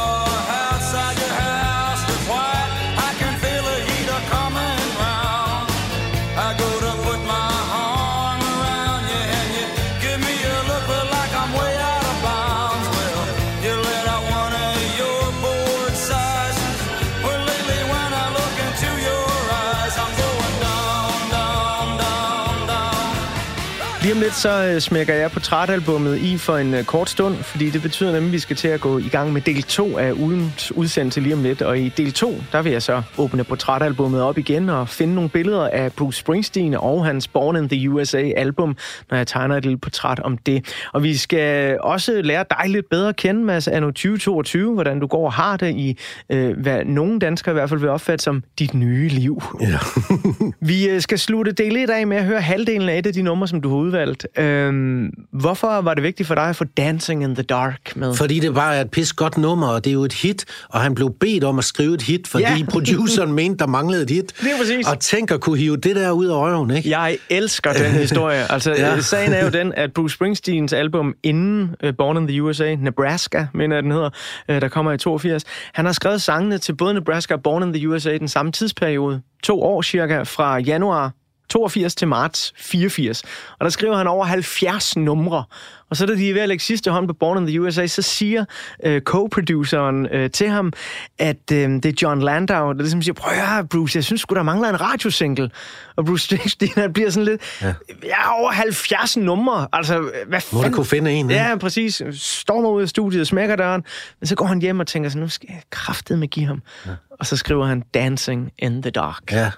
[24.29, 28.11] lidt så øh, smækker jeg portrætalbummet i for en øh, kort stund, fordi det betyder
[28.11, 31.19] nemlig, at vi skal til at gå i gang med del 2 af ugens udsendelse
[31.19, 31.61] lige om lidt.
[31.61, 35.29] Og i del 2, der vil jeg så åbne portrætalbummet op igen og finde nogle
[35.29, 38.77] billeder af Bruce Springsteen og hans Born in the USA album,
[39.09, 40.65] når jeg tegner et lille portræt om det.
[40.93, 45.07] Og vi skal også lære dig lidt bedre at kende, Mads, anno 2022, hvordan du
[45.07, 45.97] går og har det i,
[46.29, 49.43] øh, hvad nogle danskere i hvert fald vil opfatte som dit nye liv.
[49.61, 49.79] Ja.
[50.69, 53.47] Vi skal slutte del 1 af med at høre halvdelen af et af de numre,
[53.47, 54.18] som du har udvalgt.
[54.37, 58.15] Øhm, hvorfor var det vigtigt for dig at få Dancing in the Dark med?
[58.15, 60.81] Fordi det bare er et pis godt nummer, og det er jo et hit, og
[60.81, 62.65] han blev bedt om at skrive et hit, fordi Ja.
[62.71, 64.43] produceren mente, der manglede et hit.
[64.43, 64.87] Lige præcis.
[64.87, 66.89] Og tænk at kunne hive det der ud af røven, ikke?
[66.89, 68.51] Jeg elsker den historie.
[68.51, 68.93] Altså, ja.
[68.93, 69.01] Ja.
[69.01, 73.45] sagen er jo den, at Bruce Springsteens album inden uh, Born in the USA, Nebraska,
[73.53, 74.09] mener jeg, den hedder,
[74.49, 75.43] uh, der kommer i 82,
[75.73, 78.51] han har skrevet sangene til både Nebraska og Born in the USA i den samme
[78.51, 79.21] tidsperiode.
[79.43, 81.11] To år cirka, fra januar
[81.49, 83.23] 82 til marts 84.
[83.59, 85.43] Og der skriver han over 70 numre.
[85.89, 87.87] Og så da de er ved at lægge sidste hånd på Born in the USA,
[87.87, 88.45] så siger
[88.83, 90.73] øh, co-produceren øh, til ham,
[91.17, 94.21] at øh, det er John Landau, der ligesom siger, prøv at høre, Bruce, jeg synes
[94.21, 95.51] sgu, der mangler en radiosingle.
[95.95, 97.73] Og Bruce Springsteen, han bliver sådan lidt, ja.
[98.13, 99.67] har over 70 numre.
[99.73, 101.43] Altså, hvad Må du kunne finde en, ikke?
[101.43, 102.01] Ja, præcis.
[102.13, 103.83] Stormer ud af studiet, smækker døren.
[104.19, 106.61] Men så går han hjem og tænker sådan, nu skal jeg kraftedeme give ham.
[106.85, 106.91] Ja.
[107.19, 109.31] Og så skriver han Dancing in the Dark.
[109.31, 109.51] Ja.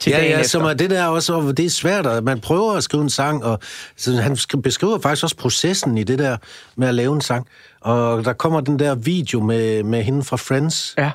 [0.00, 0.50] Til ja, dagen ja, efter.
[0.50, 3.10] som er det der også, og det er svært, at man prøver at skrive en
[3.10, 3.58] sang, og
[3.96, 6.36] så han sk- beskriver faktisk også processen i det der
[6.76, 7.46] med at lave en sang.
[7.80, 10.94] Og der kommer den der video med, med hende fra Friends.
[10.98, 11.10] Ja.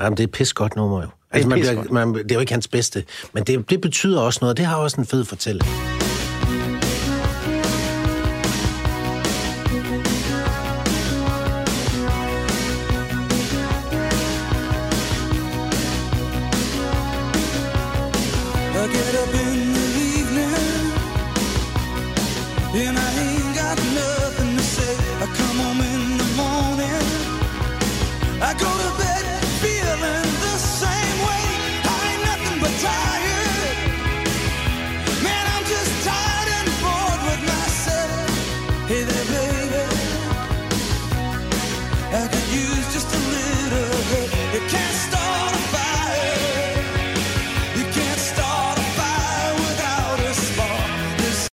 [0.00, 1.08] Jamen, det er pis godt nummer jo.
[1.30, 4.38] Altså, man bliver, man, det er jo ikke hans bedste, men det, det betyder også
[4.42, 4.56] noget.
[4.56, 5.66] Det har også en fed fortælling.